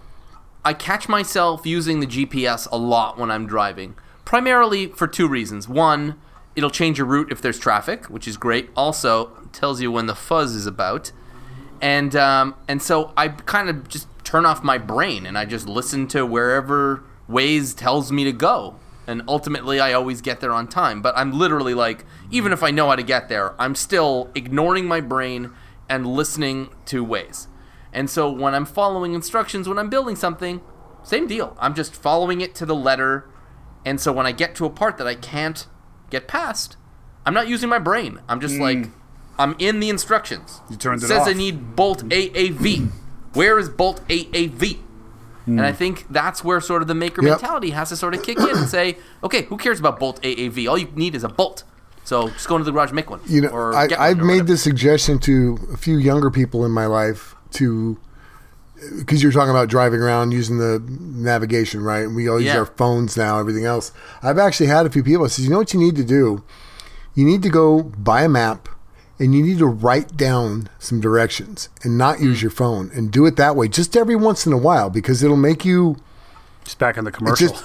[0.64, 5.68] I catch myself using the GPS a lot when I'm driving, primarily for two reasons.
[5.68, 6.20] One,
[6.56, 8.70] it'll change your route if there's traffic, which is great.
[8.74, 11.12] Also, tells you when the fuzz is about,
[11.82, 15.68] and um, and so I kind of just turn off my brain and I just
[15.68, 18.76] listen to wherever Waze tells me to go.
[19.06, 21.02] And ultimately, I always get there on time.
[21.02, 24.86] But I'm literally like, even if I know how to get there, I'm still ignoring
[24.86, 25.52] my brain
[25.90, 27.48] and listening to Waze.
[27.94, 30.60] And so when I'm following instructions, when I'm building something,
[31.04, 31.56] same deal.
[31.60, 33.30] I'm just following it to the letter.
[33.84, 35.66] And so when I get to a part that I can't
[36.10, 36.76] get past,
[37.24, 38.20] I'm not using my brain.
[38.28, 38.92] I'm just like, hmm.
[39.38, 40.60] I'm in the instructions.
[40.68, 42.90] You turned it says I need bolt AAV.
[43.32, 44.78] Where is bolt AAV?
[45.46, 45.76] And I hmm.
[45.76, 47.40] think that's where sort of the maker Yep.
[47.42, 50.68] mentality has to sort of kick in and say, okay, who cares about bolt AAV?
[50.68, 51.64] All you need is a bolt.
[52.04, 53.20] So just go into the garage and make one.
[53.26, 54.48] You know, or I, get one I've or made whatever.
[54.48, 57.98] this suggestion to a few younger people in my life to
[58.98, 62.02] because you're talking about driving around using the navigation, right?
[62.04, 62.58] And we all use Yeah.
[62.58, 63.92] our phones now, everything else.
[64.22, 66.42] I've actually had a few people say, you know what you need to do?
[67.14, 68.68] You need to go buy a map
[69.18, 72.44] and you need to write down some directions and not use Hmm.
[72.46, 75.36] your phone and do it that way just every once in a while because it'll
[75.36, 75.96] make you
[76.64, 77.48] Just back in the commercial.
[77.48, 77.62] just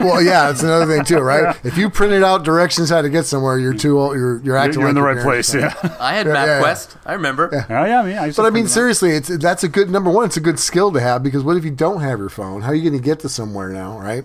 [0.00, 1.56] well, yeah, that's another thing too, right?
[1.64, 4.16] If you printed out directions how to get somewhere, you're too old.
[4.16, 5.50] You're you're you're, acting you're in like the right parents.
[5.50, 5.54] place.
[5.82, 5.96] Yeah.
[6.00, 6.62] I had Yeah, yeah, yeah.
[6.62, 6.96] MapQuest.
[7.06, 7.50] I remember.
[7.52, 8.70] Oh yeah, I mean, I But I mean, them out.
[8.70, 10.24] seriously, it's that's a good number one.
[10.26, 12.62] It's a good skill to have because what if you don't have your phone?
[12.62, 14.24] How are you going to get to somewhere now, right?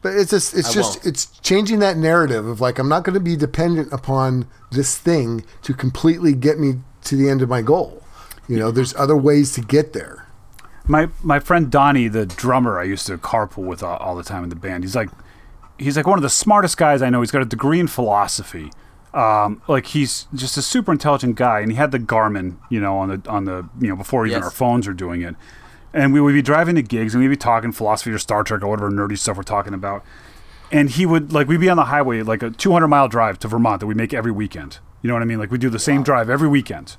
[0.00, 1.06] But it's just it's I just won't.
[1.06, 5.44] it's changing that narrative of like I'm not going to be dependent upon this thing
[5.62, 8.02] to completely get me to the end of my goal.
[8.48, 10.21] You know, there's other ways to get there.
[10.88, 14.42] My my friend Donnie, the drummer, I used to carpool with all, all the time
[14.42, 14.84] in the band.
[14.84, 15.10] He's like,
[15.78, 17.20] he's like one of the smartest guys I know.
[17.20, 18.70] He's got a degree in philosophy.
[19.14, 22.96] Um, like he's just a super intelligent guy, and he had the Garmin, you know,
[22.96, 24.44] on the on the you know before even Yes.
[24.44, 25.36] our phones are doing it.
[25.94, 28.62] And we would be driving to gigs, and we'd be talking philosophy or Star Trek
[28.62, 30.02] or whatever nerdy stuff we're talking about.
[30.70, 33.48] And he would like we'd be on the highway, like a 200 mile drive to
[33.48, 34.78] Vermont that we make every weekend.
[35.02, 35.38] You know what I mean?
[35.38, 36.96] Like we do the same drive every weekend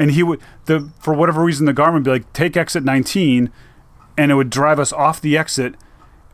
[0.00, 3.50] and he would the for whatever reason the Garmin would be like take exit 19
[4.18, 5.74] and it would drive us off the exit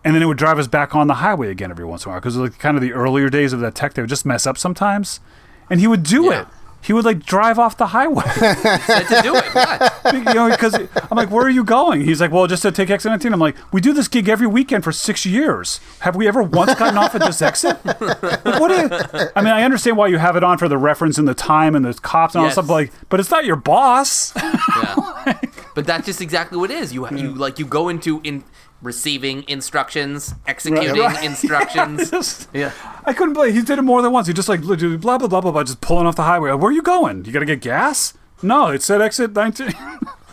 [0.04, 2.12] and then it would drive us back on the highway again every once in a
[2.12, 4.46] while because like kind of the earlier days of that tech they would just mess
[4.46, 5.20] up sometimes
[5.68, 6.42] and he would do Yeah.
[6.42, 6.46] it
[6.86, 9.54] he would like drive off the highway Said to do it.
[9.54, 10.14] What?
[10.14, 10.74] you know because
[11.10, 13.40] i'm like where are you going he's like well just to take exit 19 i'm
[13.40, 16.96] like we do this gig every weekend for six years have we ever once gotten
[16.96, 20.44] off at this exit Like, what is, i mean i understand why you have it
[20.44, 22.54] on for the reference and the time and the cops and all Yes.
[22.56, 25.40] that stuff but like but it's not your boss Yeah.
[25.74, 26.94] But that's just exactly what it is.
[26.94, 28.44] You you like you go into in
[28.82, 31.24] receiving instructions, executing Right.
[31.30, 32.10] instructions.
[32.10, 32.72] Just- Yeah.
[33.04, 34.26] I couldn't believe he did it more than once.
[34.26, 36.52] He just like blah blah blah blah blah, just pulling off the highway.
[36.52, 37.24] Where are you going?
[37.24, 38.14] You got to get gas?
[38.42, 39.72] No, it said exit 19.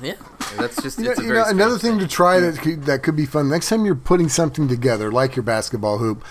[0.01, 0.15] Yeah.
[0.57, 2.83] That's just You know, it's a you know, another strange thing to try that could,
[2.83, 3.47] that could be fun.
[3.47, 6.25] Next time you're putting something together, like your basketball hoop,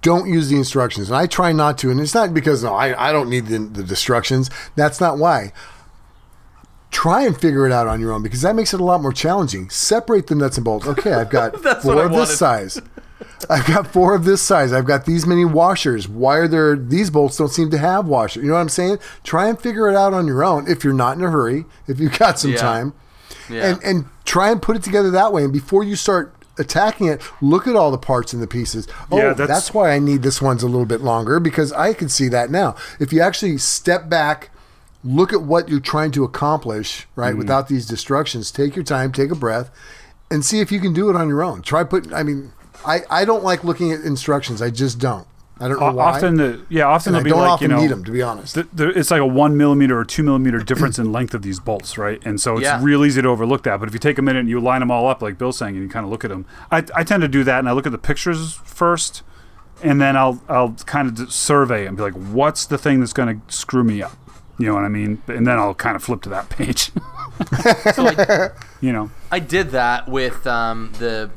[0.00, 1.08] don't use the instructions.
[1.08, 1.90] And I try not to.
[1.90, 4.48] And it's not because no, I, I don't need the, the instructions.
[4.76, 5.52] That's not why.
[6.96, 9.12] Try and figure it out on your own because that makes it a lot more
[9.12, 9.68] challenging.
[9.68, 10.86] Separate the nuts and bolts.
[10.86, 12.14] Okay, I've got four of wanted.
[12.22, 12.80] this size.
[13.50, 14.72] I've got four of this size.
[14.72, 16.08] I've got these many washers.
[16.08, 18.42] Why are there these bolts don't seem to have washers?
[18.42, 18.98] You know what I'm saying?
[19.24, 22.00] Try and figure it out on your own if you're not in a hurry, if
[22.00, 22.56] you've got some Yeah.
[22.58, 22.94] time.
[23.50, 23.66] Yeah.
[23.72, 25.44] And and try and put it together that way.
[25.44, 28.88] And before you start attacking it, look at all the parts and the pieces.
[29.12, 31.92] Oh, Yeah, that's, that's- why I need this one's a little bit longer because I
[31.92, 32.74] can see that now.
[32.98, 34.48] If you actually step back,
[35.06, 37.38] look at what you're trying to accomplish, right, Mm.
[37.38, 39.70] without these distractions, take your time, take a breath,
[40.30, 41.62] and see if you can do it on your own.
[41.62, 42.12] Try put.
[42.12, 42.52] I mean,
[42.84, 44.60] I I don't like looking at instructions.
[44.60, 45.26] I just don't.
[45.58, 46.04] I don't know why.
[46.16, 48.20] Often, the, yeah, often and they'll be like often you know, need them to be
[48.20, 48.54] honest.
[48.56, 51.58] th- there- it's like a one millimeter or two millimeter difference in length of these
[51.60, 52.20] bolts, right?
[52.26, 52.78] And so it's Yeah.
[52.82, 53.80] real easy to overlook that.
[53.80, 55.74] But if you take a minute and you line them all up, like Bill's saying,
[55.76, 57.72] and you kind of look at them, I, I tend to do that, and I
[57.72, 59.22] look at the pictures first,
[59.82, 63.40] and then I'll I'll kind of survey and be like, what's the thing that's going
[63.40, 64.12] to screw me up?
[64.58, 65.22] You know what I mean?
[65.26, 66.90] And then I'll kind of flip to that page.
[67.94, 68.50] so I,
[68.80, 71.30] you know, I did that with um, the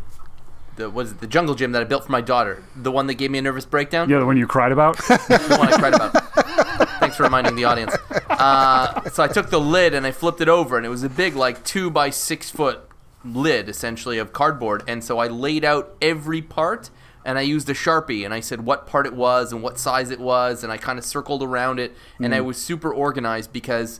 [0.79, 2.63] the was it, the jungle gym that I built for my daughter.
[2.75, 4.09] The one that gave me a nervous breakdown.
[4.09, 4.97] yeah, the one you cried about.
[5.07, 6.89] the one I cried about.
[6.99, 7.95] Thanks for reminding the audience.
[8.29, 11.09] Uh, so I took the lid and I flipped it over, and it was a
[11.09, 12.81] big, like two by six foot
[13.23, 14.83] lid, essentially of cardboard.
[14.87, 16.89] And so I laid out every part,
[17.29, 20.09] and I used a sharpie, and I said what part it was and what size
[20.09, 22.45] it was, and I kind of circled around it, and I mm.
[22.45, 23.99] was super organized because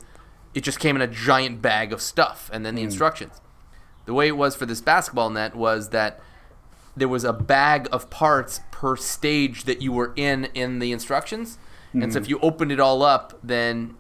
[0.56, 2.86] it just came in a giant bag of stuff, and then the mm.
[2.86, 3.40] instructions.
[4.08, 6.20] The way it was for this basketball net was that
[6.98, 11.60] there was a bag of parts per stage that you were in in the instructions.
[11.94, 12.30] And so if mm.
[12.30, 13.96] you opened it all up, then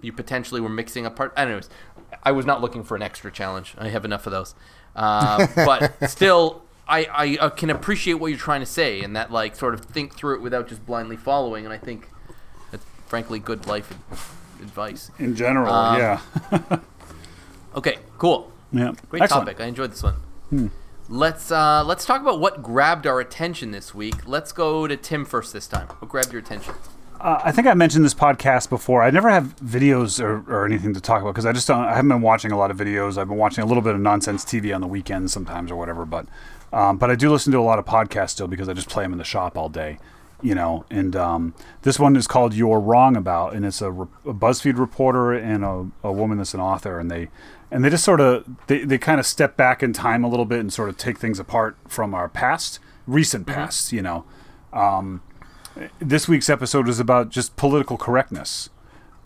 [0.00, 1.32] you potentially were mixing up part.
[1.36, 1.68] Anyways,
[2.22, 3.74] I was not looking for an extra challenge.
[3.78, 4.54] I have enough of those.
[4.94, 6.62] Uh, but still,
[6.92, 9.80] I, I uh, can appreciate what you're trying to say and that, like, sort of
[9.86, 11.64] think through it without just blindly following.
[11.64, 12.08] And I think
[12.70, 13.88] that's, frankly, good life
[14.60, 15.10] advice.
[15.18, 16.20] In general, Um, yeah,
[17.74, 18.52] Okay, cool.
[18.72, 18.92] yeah.
[19.08, 19.46] Great Excellent.
[19.46, 19.60] topic.
[19.60, 20.70] I enjoyed this one.
[21.08, 24.26] Let's uh, let's talk about what grabbed our attention this week.
[24.26, 25.88] Let's go to Tim first this time.
[25.98, 26.74] What grabbed your attention?
[27.20, 29.02] Uh, I think I mentioned this podcast before.
[29.02, 31.84] I never have videos or, or anything to talk about because I just don't.
[31.84, 33.16] I haven't been watching a lot of videos.
[33.18, 36.04] I've been watching a little bit of nonsense TV on the weekends sometimes or whatever.
[36.04, 36.26] But
[36.72, 39.04] um, but I do listen to a lot of podcasts still because I just play
[39.04, 39.98] them in the shop all day.
[40.44, 44.08] You know, and um, this one is called "You're Wrong About," and it's a, re-
[44.26, 47.28] a BuzzFeed reporter and a, a woman that's an author, and they
[47.70, 50.44] and they just sort of they, they kind of step back in time a little
[50.44, 53.92] bit and sort of take things apart from our past, recent past.
[53.92, 54.24] You know,
[56.00, 58.68] this week's episode is about just political correctness,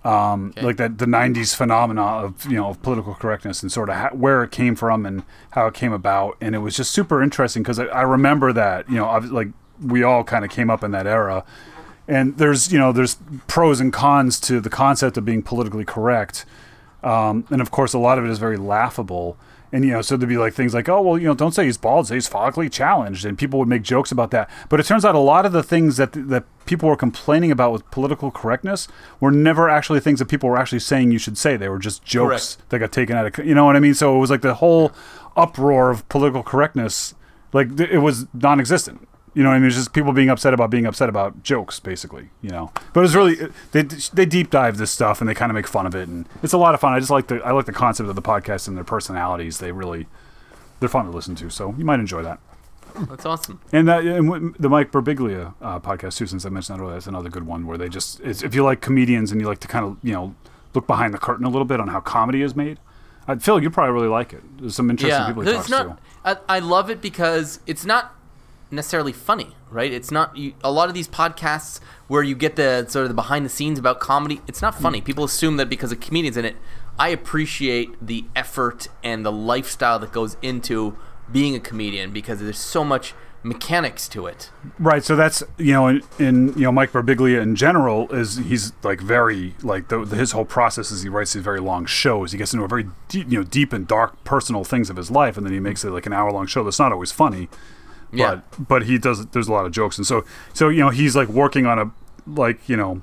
[0.07, 3.97] um, like that the '90s phenomena of you know of political correctness and sort of
[3.97, 7.21] how, where it came from and how it came about, and it was just super
[7.21, 9.49] interesting because I, I remember that you know I like
[9.85, 11.45] we all kind of came up in that era,
[12.07, 13.17] and there's you know there's
[13.49, 16.45] pros and cons to the concept of being politically correct,
[17.03, 19.37] um, and of course a lot of it is very laughable.
[19.73, 21.65] And you know, so there'd be like things like, "Oh, well, you know, don't say
[21.65, 24.49] he's bald, say he's follically challenged," and people would make jokes about that.
[24.69, 27.73] But it turns out a lot of the things that that people were complaining about
[27.73, 28.89] with political correctness
[29.21, 31.57] were never actually things that people were actually saying you should say.
[31.57, 32.71] They were just jokes Correct.
[32.71, 33.95] that got taken out of, you know what I mean?
[33.95, 34.93] So it was like the whole
[35.37, 37.15] uproar of political correctness,
[37.53, 39.09] like th- it was non-existent.
[39.37, 39.67] You know what I mean?
[39.67, 42.31] It's just people being upset about being upset about jokes, basically.
[42.41, 43.37] You know, but it's really
[43.73, 46.27] they they deep dive this stuff and they kind of make fun of it, and
[46.43, 46.95] it's a lot of fun.
[46.95, 49.59] I just like the I like the concept of the podcast and their personalities.
[49.59, 50.07] They really
[50.81, 52.39] they're fun to listen to, so you might enjoy that.
[53.11, 53.61] That's awesome.
[53.73, 57.07] And, that, and the Mike Birbiglia uh, podcast too, since I mentioned that earlier, that's
[57.07, 59.69] another good one where they just it's, if you like comedians and you like to
[59.69, 60.35] kind of you know
[60.73, 62.79] look behind the curtain a little bit on how comedy is made.
[63.29, 64.43] I feel you probably really like it.
[64.59, 65.99] There's some interesting Yeah, people he it's not.
[66.25, 66.39] to.
[66.49, 68.15] I, I love it because it's not
[68.71, 69.93] necessarily funny, right?
[69.93, 73.15] It's not you, a lot of these podcasts where you get the sort of the
[73.15, 74.41] behind the scenes about comedy.
[74.47, 75.01] It's not funny.
[75.01, 75.05] Mm.
[75.05, 76.57] People assume that because of comedians in it.
[76.99, 80.97] I appreciate the effort and the lifestyle that goes into
[81.31, 83.13] being a comedian because there's so much
[83.43, 84.51] mechanics to it.
[84.79, 88.73] Right, so that's you know, in, in you know Mike Birbiglia in general is he's
[88.83, 92.33] like very like the, the, his whole process is he writes these very long shows.
[92.33, 95.11] He gets into a very deep, you know deep and dark personal things of his
[95.11, 97.49] life, and then he makes it like an hour long show that's not always funny.
[98.13, 98.41] Yeah.
[98.59, 101.17] But but he does there's a lot of jokes, and so so you know he's
[101.17, 101.91] like working on a
[102.27, 103.03] like you know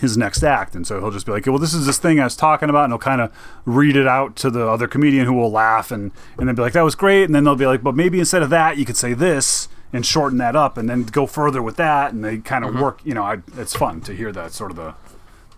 [0.00, 2.24] his next act, and so he'll just be like, well, this is this thing I
[2.24, 3.32] was talking about, and he'll kind of
[3.66, 6.72] read it out to the other comedian who will laugh, and and then be like,
[6.72, 8.96] that was great, and then they'll be like, but maybe instead of that, you could
[8.96, 12.64] say this and shorten that up, and then go further with that, and they kind
[12.64, 13.00] of work.
[13.04, 14.94] You know, I, it's fun to hear that sort of the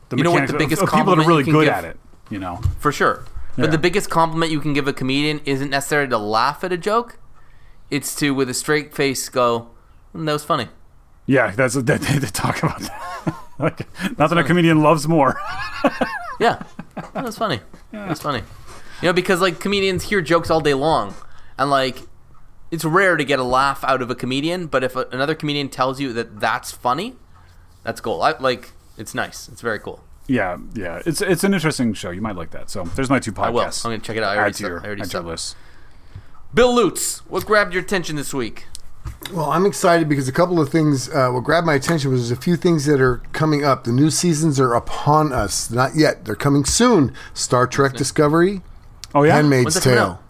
[0.08, 0.18] the Mm-hmm.
[0.18, 1.98] You know what the biggest of people that are really good give- at it.
[2.30, 3.24] You know, For sure.
[3.56, 3.64] Yeah.
[3.66, 6.76] But the biggest compliment you can give a comedian isn't necessarily to laugh at a
[6.76, 7.18] joke.
[7.94, 9.68] It's to, with a straight face, go,
[10.14, 10.68] "Mm, that was funny.
[11.26, 13.34] yeah, that's that they, they talk about that.
[13.58, 15.40] like, nothing a comedian loves more.
[16.40, 16.64] Yeah,
[17.12, 17.60] that was funny.
[17.92, 18.42] It's funny.
[19.00, 21.14] You know, because like comedians hear jokes all day long,
[21.56, 21.98] and like
[22.72, 24.66] it's rare to get a laugh out of a comedian.
[24.66, 27.14] But if a, another comedian tells you that that's funny,
[27.84, 28.20] that's cool.
[28.20, 29.48] I, like it's nice.
[29.48, 30.02] It's very cool.
[30.26, 31.02] Yeah, yeah.
[31.06, 32.10] It's it's an interesting show.
[32.10, 32.68] You might like that.
[32.70, 33.44] So there's my two podcasts.
[33.44, 33.62] I will.
[33.62, 34.30] I'm gonna check it out.
[34.30, 35.56] I Add already, to your, I already add your list.
[36.54, 38.66] Bill Lutz, what grabbed your attention this week?
[39.32, 42.36] Well, I'm excited because a couple of things uh, what grabbed my attention was a
[42.36, 43.84] few things that are coming up.
[43.84, 45.70] The new seasons are upon us.
[45.70, 46.24] Not yet.
[46.24, 47.12] They're coming soon.
[47.32, 48.62] Star Trek Discovery,
[49.14, 49.34] Oh yeah.
[49.34, 50.22] Handmaid's When's it coming Tale.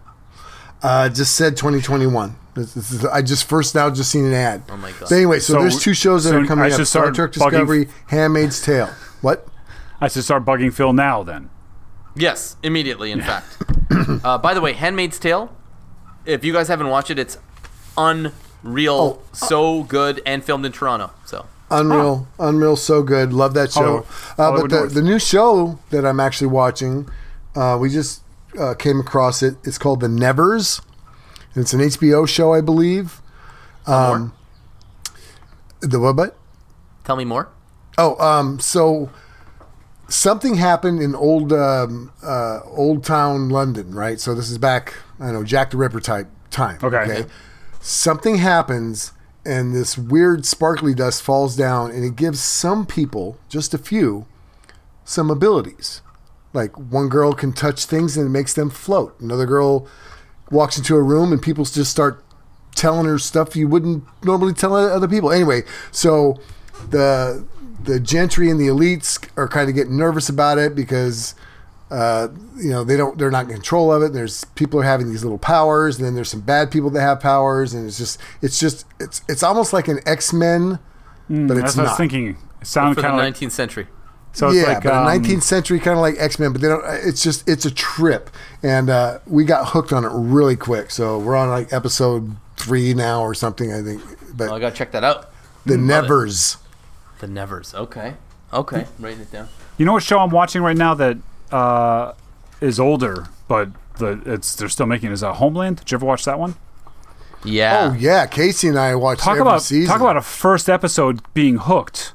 [0.81, 2.35] Uh, just said 2021.
[2.55, 4.63] This, this is, I just first now just seen an ad.
[4.69, 5.09] Oh my God.
[5.09, 7.15] So anyway, so, So- there's two shows that so are coming I up: Star start
[7.15, 8.89] Trek bugging- Discovery, Handmaid's Tale.
[9.21, 9.47] What?
[10.01, 11.21] I should start bugging Phil now.
[11.23, 11.49] Then.
[12.15, 13.11] Yes, immediately.
[13.11, 13.57] In fact.
[14.23, 15.55] uh, by the way, *Handmaid's Tale*.
[16.25, 17.37] If you guys haven't watched it, it's
[17.97, 21.11] unreal, Oh, so good, and filmed in Toronto.
[21.25, 23.33] So Unreal, Unreal, so good.
[23.33, 23.81] Love that show.
[23.81, 24.03] Hollywood-
[24.37, 27.09] Uh, Hollywood but the, the new show that I'm actually watching,
[27.55, 28.21] uh, we just
[28.59, 29.55] uh, came across it.
[29.63, 30.81] It's called The Nevers.
[31.55, 33.21] It's an HBO show, I believe.
[33.87, 34.31] more.
[35.81, 36.15] The what?
[36.15, 36.37] But
[37.03, 37.49] Tell me more.
[37.97, 39.09] oh, um, so
[40.07, 44.19] something happened in old um, uh, old town London, right?
[44.19, 46.79] So this is back, I don't know, Jack the Ripper type time.
[46.83, 47.25] Okay.
[47.79, 49.13] Something happens,
[49.45, 54.25] and this weird sparkly dust falls down, and it gives some people, just a few,
[55.03, 56.01] some abilities.
[56.53, 59.19] Like one girl can touch things and it makes them float.
[59.19, 59.87] Another girl
[60.49, 62.23] walks into a room and people just start
[62.75, 65.31] telling her stuff you wouldn't normally tell other people.
[65.31, 66.39] Anyway, so
[66.89, 67.45] the
[67.85, 71.35] the gentry and the elites are kind of getting nervous about it because
[71.91, 72.27] uh,
[72.57, 74.11] you know they don't they're not in control of it.
[74.13, 77.19] There's people are having these little powers, and then there's some bad people that have
[77.19, 80.79] powers, and it's just it's just it's it's almost like an X Men,
[81.29, 81.97] but it's That's what I was not.
[81.97, 82.37] thinking.
[82.61, 83.87] It sounded For the kind of like 19th century.
[84.33, 84.47] so.
[84.47, 86.67] It's yeah, like but um, a 19th century kind of like X Men, but they
[86.67, 86.83] don't.
[87.07, 88.29] It's just it's a trip,
[88.63, 90.89] and uh, we got hooked on it really quick.
[90.89, 94.01] So we're on like episode three now or something, I think.
[94.35, 95.29] But Oh, I gotta check that out.
[95.65, 96.57] the Love it.
[97.15, 97.21] Nevers.
[97.21, 97.73] The Nevers.
[97.75, 98.13] Okay.
[98.53, 98.85] Okay.
[98.99, 99.49] Writing it down.
[99.77, 101.17] You know what show I'm watching right now that
[101.51, 102.13] uh,
[102.61, 105.77] is older, but the it's they're still making it is uh, Homeland.
[105.77, 106.55] Did you ever watch that one?
[107.43, 107.91] Yeah.
[107.91, 109.87] Oh yeah, Casey and I watched Talk every about season.
[109.91, 112.13] talk about a first episode being hooked.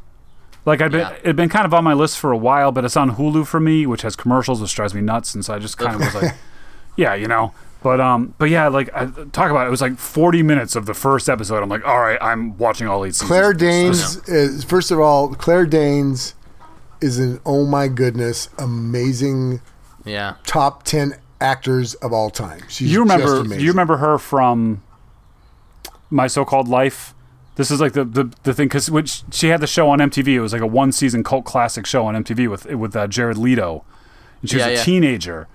[0.66, 1.16] Like I've been Yeah.
[1.22, 3.60] it'd been kind of on my list for a while, but it's on Hulu for
[3.60, 6.14] me, which has commercials, which drives me nuts, and so I just kind of was
[6.22, 6.34] like,
[6.96, 7.52] yeah, you know.
[7.82, 9.68] But um, but yeah, like I, talk about it.
[9.68, 11.62] it was like 40 minutes of the first episode.
[11.62, 13.20] I'm like, all right, I'm watching all these.
[13.22, 14.16] Claire of this.
[14.16, 16.34] Danes is first of all, Claire Danes
[17.00, 19.62] is an oh my goodness, amazing
[20.04, 20.34] Yeah.
[20.44, 22.60] top ten actors of all time.
[22.68, 23.26] She's You remember?
[23.26, 23.64] just amazing.
[23.64, 24.82] you remember her from
[26.10, 27.14] My So-Called Life?
[27.56, 30.28] This is like the the, the thing because which she had the show on MTV.
[30.28, 33.38] It was like a one season cult classic show on MTV with with uh, Jared
[33.38, 33.84] Leto,
[34.42, 34.82] and she was a yeah.
[34.82, 35.48] teenager,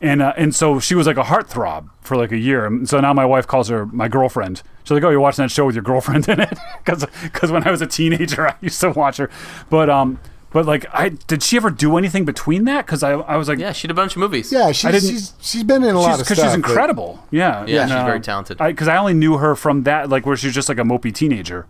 [0.00, 2.66] and uh, and so she was like a heartthrob for like a year.
[2.66, 4.62] And so now my wife calls her my girlfriend.
[4.84, 7.70] She's like, "Oh, you're watching that show with your girlfriend in it?" Because when I
[7.70, 9.28] was a teenager, I used to watch her.
[9.70, 10.18] But um,
[10.50, 12.86] but like, I did she ever do anything between that?
[12.86, 13.72] Because I I was like, Yeah.
[13.72, 14.52] She did a bunch of movies.
[14.52, 16.52] Yeah, she's, didn't- she's she's been in a lot of because stuff.
[16.52, 17.24] she's but- incredible.
[17.30, 18.58] Yeah, Yeah, and, she's uh, very talented.
[18.58, 21.66] Because I, only knew her from that, like where she's just like a mopey teenager.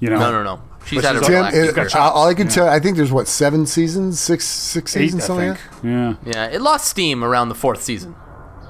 [0.00, 0.62] You know, No, no, no.
[0.86, 1.84] She's But had a she's real Tim, acting it, career.
[1.84, 2.16] got chops.
[2.16, 5.26] all I can tell, I think there's what seven seasons, six six eight, seasons, I
[5.26, 5.54] something.
[5.54, 5.72] think.
[5.72, 5.88] like that?
[6.34, 6.56] Yeah, Yeah.
[6.56, 8.14] It lost steam around the fourth season.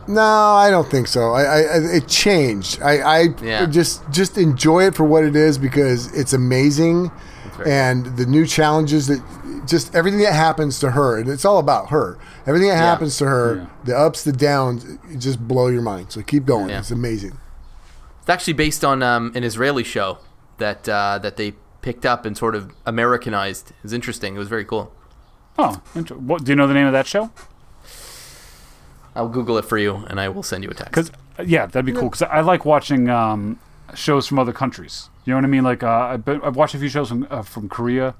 [0.09, 1.33] No, I don't think so.
[1.33, 2.83] I, I I- it changed.
[2.83, 3.66] I, I Yeah.
[3.66, 7.12] just just enjoy it for what it is because it's amazing,
[7.57, 9.22] very and the new challenges that
[9.66, 12.18] just everything that happens to her, and it's all about her.
[12.45, 14.85] Everything that happens to her, the ups, the downs,
[15.18, 16.11] just blow your mind.
[16.11, 16.70] So keep going.
[16.70, 16.81] Yeah.
[16.81, 17.39] It's amazing.
[18.20, 20.18] It's actually based on um, an Israeli show
[20.61, 23.70] that uh, that they picked up and sort of Americanized.
[23.70, 24.36] It was interesting.
[24.36, 24.92] It was very cool.
[25.58, 27.30] Oh, inter- what, do you know the name of that show?
[29.14, 30.92] I'll Google it for you, and I will send you a text.
[30.92, 31.11] Because
[31.50, 32.08] yeah, that'd be cool.
[32.08, 33.58] Because I like watching um,
[33.94, 35.11] shows from other countries.
[35.24, 35.64] You know what I mean?
[35.64, 38.14] Like uh, I've, been, I've watched a few shows from uh, from Korea,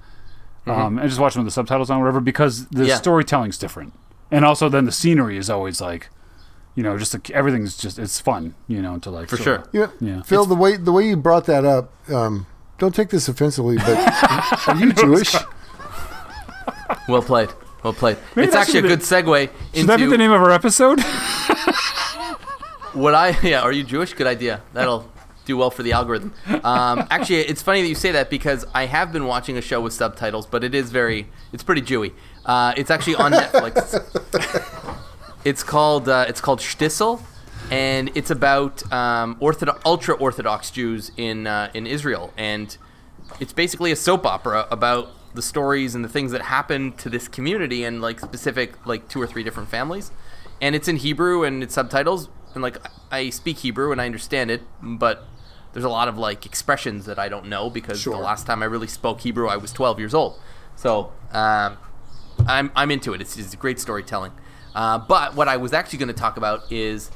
[0.67, 2.89] um, and just watch them with the subtitles on, whatever, because the Mm-hmm.
[2.89, 2.97] Yeah.
[2.97, 3.93] storytelling's different,
[4.31, 6.09] and also then the scenery is always like,
[6.75, 9.55] you know, just like, everything's just it's fun, you know, to like For sure.
[9.57, 10.23] of- You know, Yeah.
[10.23, 12.47] Phil, the way the way you brought that up, um,
[12.79, 13.99] don't take this offensively, but
[14.69, 15.35] are you Jewish?
[17.09, 17.51] Well played.
[17.83, 18.19] Well played.
[18.37, 21.01] it's actually a good segue Should that be the name of our episode?
[22.93, 23.37] what I.
[23.43, 24.13] Yeah, are you Jewish?
[24.15, 24.61] Good idea.
[24.73, 25.11] That'll
[25.47, 26.33] do well for the algorithm.
[26.63, 29.81] Um, actually, it's funny that you say that because I have been watching a show
[29.81, 31.27] with subtitles, but it is very.
[31.53, 32.13] It's pretty Jewy.
[32.45, 33.97] Uh, it's actually on Netflix.
[35.45, 37.23] It's called uh, it's called Shtisel,
[37.71, 42.77] and it's about um, orthodox, ultra Orthodox Jews in uh, in Israel, and
[43.39, 47.29] it's basically a soap opera about the stories and the things that happen to this
[47.29, 50.11] community and like specific like two or three different families,
[50.61, 52.77] and it's in Hebrew and it's subtitles and like
[53.11, 55.25] I speak Hebrew and I understand it, but
[55.73, 58.15] there's a lot of like expressions that I don't know because Sure.
[58.15, 60.39] the last time I really spoke Hebrew I was 12 years old.
[60.77, 61.79] So um,
[62.47, 63.21] I'm I'm into it.
[63.21, 64.33] It's, it's great storytelling.
[64.75, 67.11] Uh, but what I was actually going to talk about is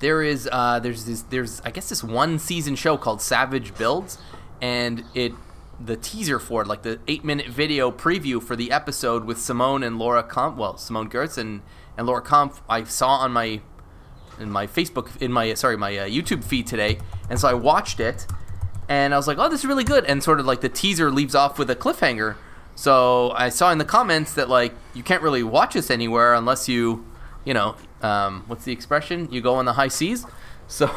[0.00, 4.18] there is uh, there's this there's I guess this one season show called Savage Builds,
[4.60, 5.32] and it
[5.78, 9.82] the teaser for it, like the eight minute video preview for the episode with Simone
[9.82, 11.62] and Laura Kampf, well Simone Giertz and
[11.96, 13.60] and Laura Kampf, I saw on my
[14.38, 16.98] in my Facebook in my sorry my uh, YouTube feed today,
[17.28, 18.26] and so I watched it,
[18.88, 21.10] and I was like, oh, this is really good, and sort of like the teaser
[21.10, 22.36] leaves off with a cliffhanger.
[22.74, 26.68] So I saw in the comments that like you can't really watch this anywhere unless
[26.68, 27.06] you,
[27.44, 29.28] you know, um, what's the expression?
[29.30, 30.26] You go on the high seas.
[30.70, 30.88] So,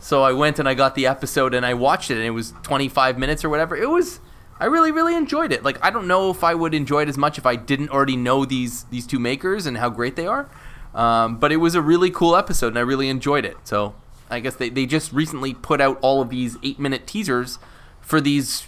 [0.00, 2.52] so I went and I got the episode and I watched it, and it was
[2.62, 3.74] 25 minutes or whatever.
[3.74, 4.20] It was.
[4.60, 5.64] I really, really enjoyed it.
[5.64, 8.18] Like, I don't know if I would enjoy it as much if I didn't already
[8.18, 10.50] know these these two makers and how great they are.
[10.94, 13.56] Um, but it was a really cool episode, and I really enjoyed it.
[13.64, 13.94] So
[14.30, 17.58] I guess they, they just recently put out all of these eight minute teasers
[18.00, 18.66] for these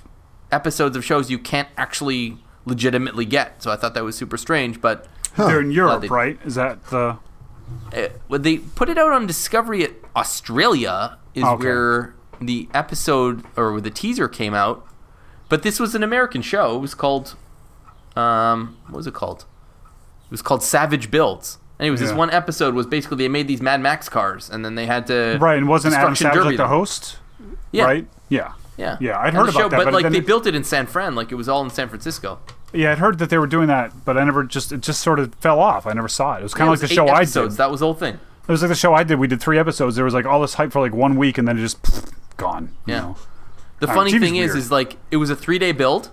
[0.50, 3.62] episodes of shows you can't actually legitimately get.
[3.62, 4.80] So I thought that was super strange.
[4.80, 5.06] But
[5.36, 6.38] They're in Europe, they- right?
[6.44, 7.16] Is that the?
[7.96, 11.64] uh, when they put it out on Discovery at Australia is Okay.
[11.64, 14.86] where the episode or where the teaser came out.
[15.48, 16.76] But this was an American show.
[16.76, 17.36] It was called,
[18.16, 19.44] um, what was it called?
[20.26, 21.58] It was called Savage Builds.
[21.80, 24.86] Anyways, this one episode was basically they made these Mad Max cars, and then they
[24.86, 27.18] had to Right, and wasn't Adam Savage like the host?
[27.72, 27.84] Yeah.
[27.84, 28.06] Right.
[28.28, 28.52] Yeah.
[28.76, 30.64] Yeah, Yeah, I'd heard about show, that, but, but like they it- built it in
[30.64, 32.40] San Fran, like it was all in San Francisco.
[32.72, 35.20] Yeah, I'd heard that they were doing that, but I never just it just sort
[35.20, 35.86] of fell off.
[35.86, 36.40] I never saw it.
[36.40, 37.54] It was kind Yeah, of like the show I episodes.
[37.54, 37.58] did.
[37.58, 38.14] That was the whole thing.
[38.14, 39.18] It was like the show I did.
[39.20, 39.94] We did three episodes.
[39.96, 41.78] There was like all this hype for like one week, and then it just
[42.36, 42.74] gone.
[42.86, 43.00] you Yeah.
[43.00, 43.16] know?
[43.78, 44.58] The funny thing is, weird.
[44.58, 46.10] is like it was a three day build.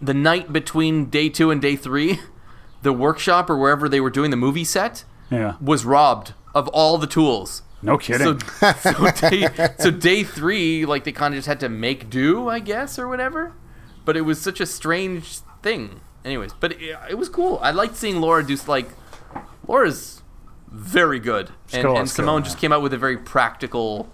[0.00, 2.20] The night between day two and day three,
[2.82, 5.54] the workshop or wherever they were doing the movie set Yeah.
[5.60, 7.62] was robbed of all the tools.
[7.86, 8.40] No kidding.
[8.40, 12.48] So, so, day, so day three, like they kind of just had to make do,
[12.48, 13.54] I guess, or whatever.
[14.04, 16.00] But it was such a strange thing.
[16.24, 17.58] Anyways, but it, it was cool.
[17.62, 18.88] I liked seeing Laura do like.
[19.68, 20.22] Laura's
[20.68, 22.44] very good, and, got a lot and Simone yeah.
[22.44, 24.08] just came out with a very practical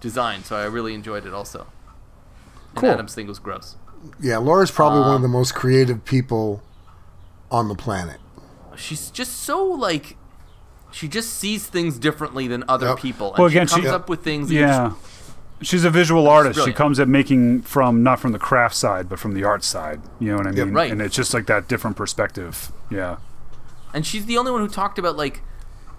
[0.00, 1.66] design, so I really enjoyed it also.
[2.70, 2.90] And Cool.
[2.90, 3.76] Adam's thing was gross.
[4.20, 6.62] Yeah, Laura's probably one of Um, the most creative people
[7.50, 8.20] on the planet.
[8.76, 10.16] She's just so like.
[10.96, 12.98] She just sees things differently than other Yep.
[13.00, 13.28] people.
[13.34, 14.48] And Well, again, she comes she- up with things.
[14.48, 14.92] that just- yeah.
[15.60, 16.64] She's a visual artist.
[16.64, 20.00] She comes at making from not from the craft side, but from the art side.
[20.18, 20.68] You know what I mean?
[20.68, 20.90] Yeah, right.
[20.92, 22.72] And it's just like that different perspective.
[22.90, 23.16] Yeah.
[23.92, 25.42] And she's the only one who talked about like,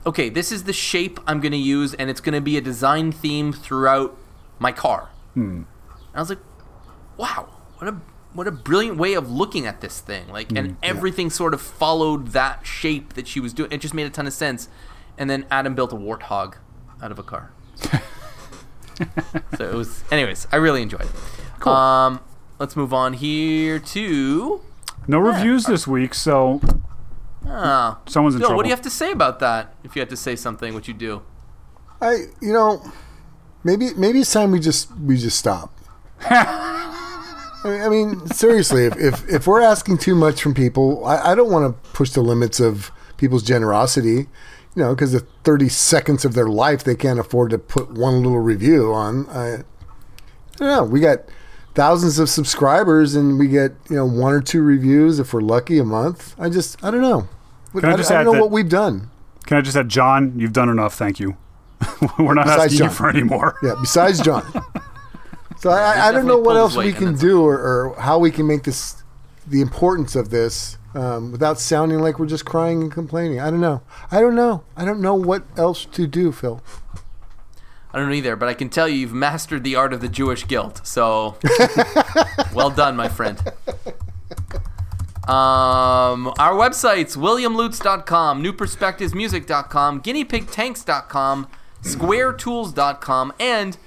[0.05, 2.61] okay, this is the shape I'm going to use, and it's going to be a
[2.61, 4.15] design theme throughout
[4.57, 5.09] my car.
[5.35, 5.41] Hmm.
[5.41, 5.65] And
[6.15, 6.39] I was like,
[7.17, 7.95] wow, what a
[8.37, 10.27] what a brilliant way of looking at this thing.
[10.29, 13.71] Like, Hmm, and everything sort of followed that shape that she was doing.
[13.71, 14.69] It just made a ton of sense.
[15.17, 16.55] And then Adam built a warthog
[17.01, 17.51] out of a car.
[19.57, 20.03] so it was.
[20.11, 21.11] Anyways, I really enjoyed it.
[21.59, 21.73] Cool.
[21.73, 22.19] Um,
[22.59, 24.61] let's move on here to.
[25.07, 26.61] No reviews this week, so
[27.49, 28.57] Oh, someone's in Bill, trouble.
[28.57, 29.73] what do you have to say about that?
[29.83, 31.21] If you had to say something, what you do?
[32.01, 32.83] I, you know,
[33.63, 35.73] maybe maybe it's time we just we just stop.
[37.63, 41.51] I mean- seriously, if, if if we're asking too much from people, I, I don't
[41.51, 44.27] want to push the limits of people's generosity.
[44.75, 48.17] You know, because the thirty seconds of their life they can't afford to put one
[48.21, 49.27] little review on.
[49.29, 49.63] I, I
[50.59, 50.83] don't know.
[50.83, 51.21] We got
[51.73, 55.79] thousands of subscribers, and we get you know one or two reviews if we're lucky
[55.79, 56.35] a month.
[56.39, 57.27] I just I don't know.
[57.73, 59.09] Can I just don't know that- what we've done.
[59.47, 60.37] Can I just add, John?
[60.37, 60.93] You've done enough.
[60.93, 61.37] Thank you.
[62.19, 62.87] We're not Besides asking John.
[62.89, 63.55] you for any more.
[63.63, 64.43] Yeah, besides John.
[65.59, 68.31] so I, I, I don't know what else we can do or, or how we
[68.31, 69.03] can make this
[69.45, 73.39] the importance of this um, without sounding like we're just crying and complaining.
[73.39, 73.81] I don't know.
[74.11, 74.63] I don't know.
[74.75, 76.61] I don't know what else to do, Phil.
[77.93, 80.09] I don't know either, but I can tell you you've mastered the art of the
[80.09, 80.85] Jewish guilt.
[80.85, 81.37] So,
[82.53, 83.39] well done, my friend.
[85.27, 91.47] Um, our websites, williamlutz.com, newperspectivesmusic.com, guineapigtanks.com,
[91.81, 93.77] squaretools.com, and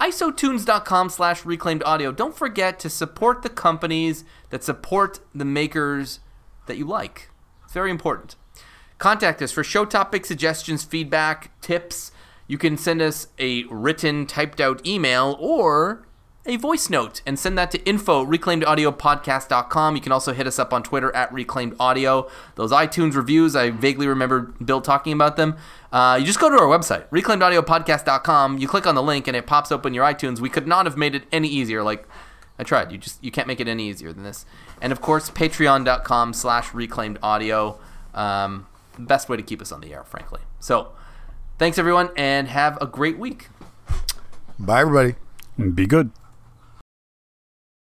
[0.00, 2.10] isotunes.com slash reclaimed audio.
[2.10, 6.20] Don't forget to support the companies that support the makers
[6.66, 7.30] that you like.
[7.64, 8.36] It's very important.
[8.98, 12.12] Contact us for show topic suggestions, feedback, tips.
[12.46, 16.06] You can send us a written, typed out email or
[16.50, 19.94] a voice note and send that to info reclaimedaudiopodcast.com.
[19.94, 22.28] You can also hit us up on Twitter at reclaimed audio.
[22.56, 25.56] Those iTunes reviews, I vaguely remember Bill talking about them.
[25.92, 28.58] Uh, you just go to our website, reclaimedaudiopodcast.com.
[28.58, 30.40] You click on the link and it pops open your iTunes.
[30.40, 31.82] We could not have made it any easier.
[31.82, 32.06] Like,
[32.58, 32.92] I tried.
[32.92, 34.44] You just you can't make it any easier than this.
[34.82, 37.78] And of course, patreon.com slash reclaimed audio.
[38.12, 38.66] Um,
[38.98, 40.40] best way to keep us on the air, frankly.
[40.58, 40.92] So
[41.58, 43.48] thanks everyone and have a great week.
[44.58, 45.14] Bye, everybody.
[45.74, 46.10] Be good.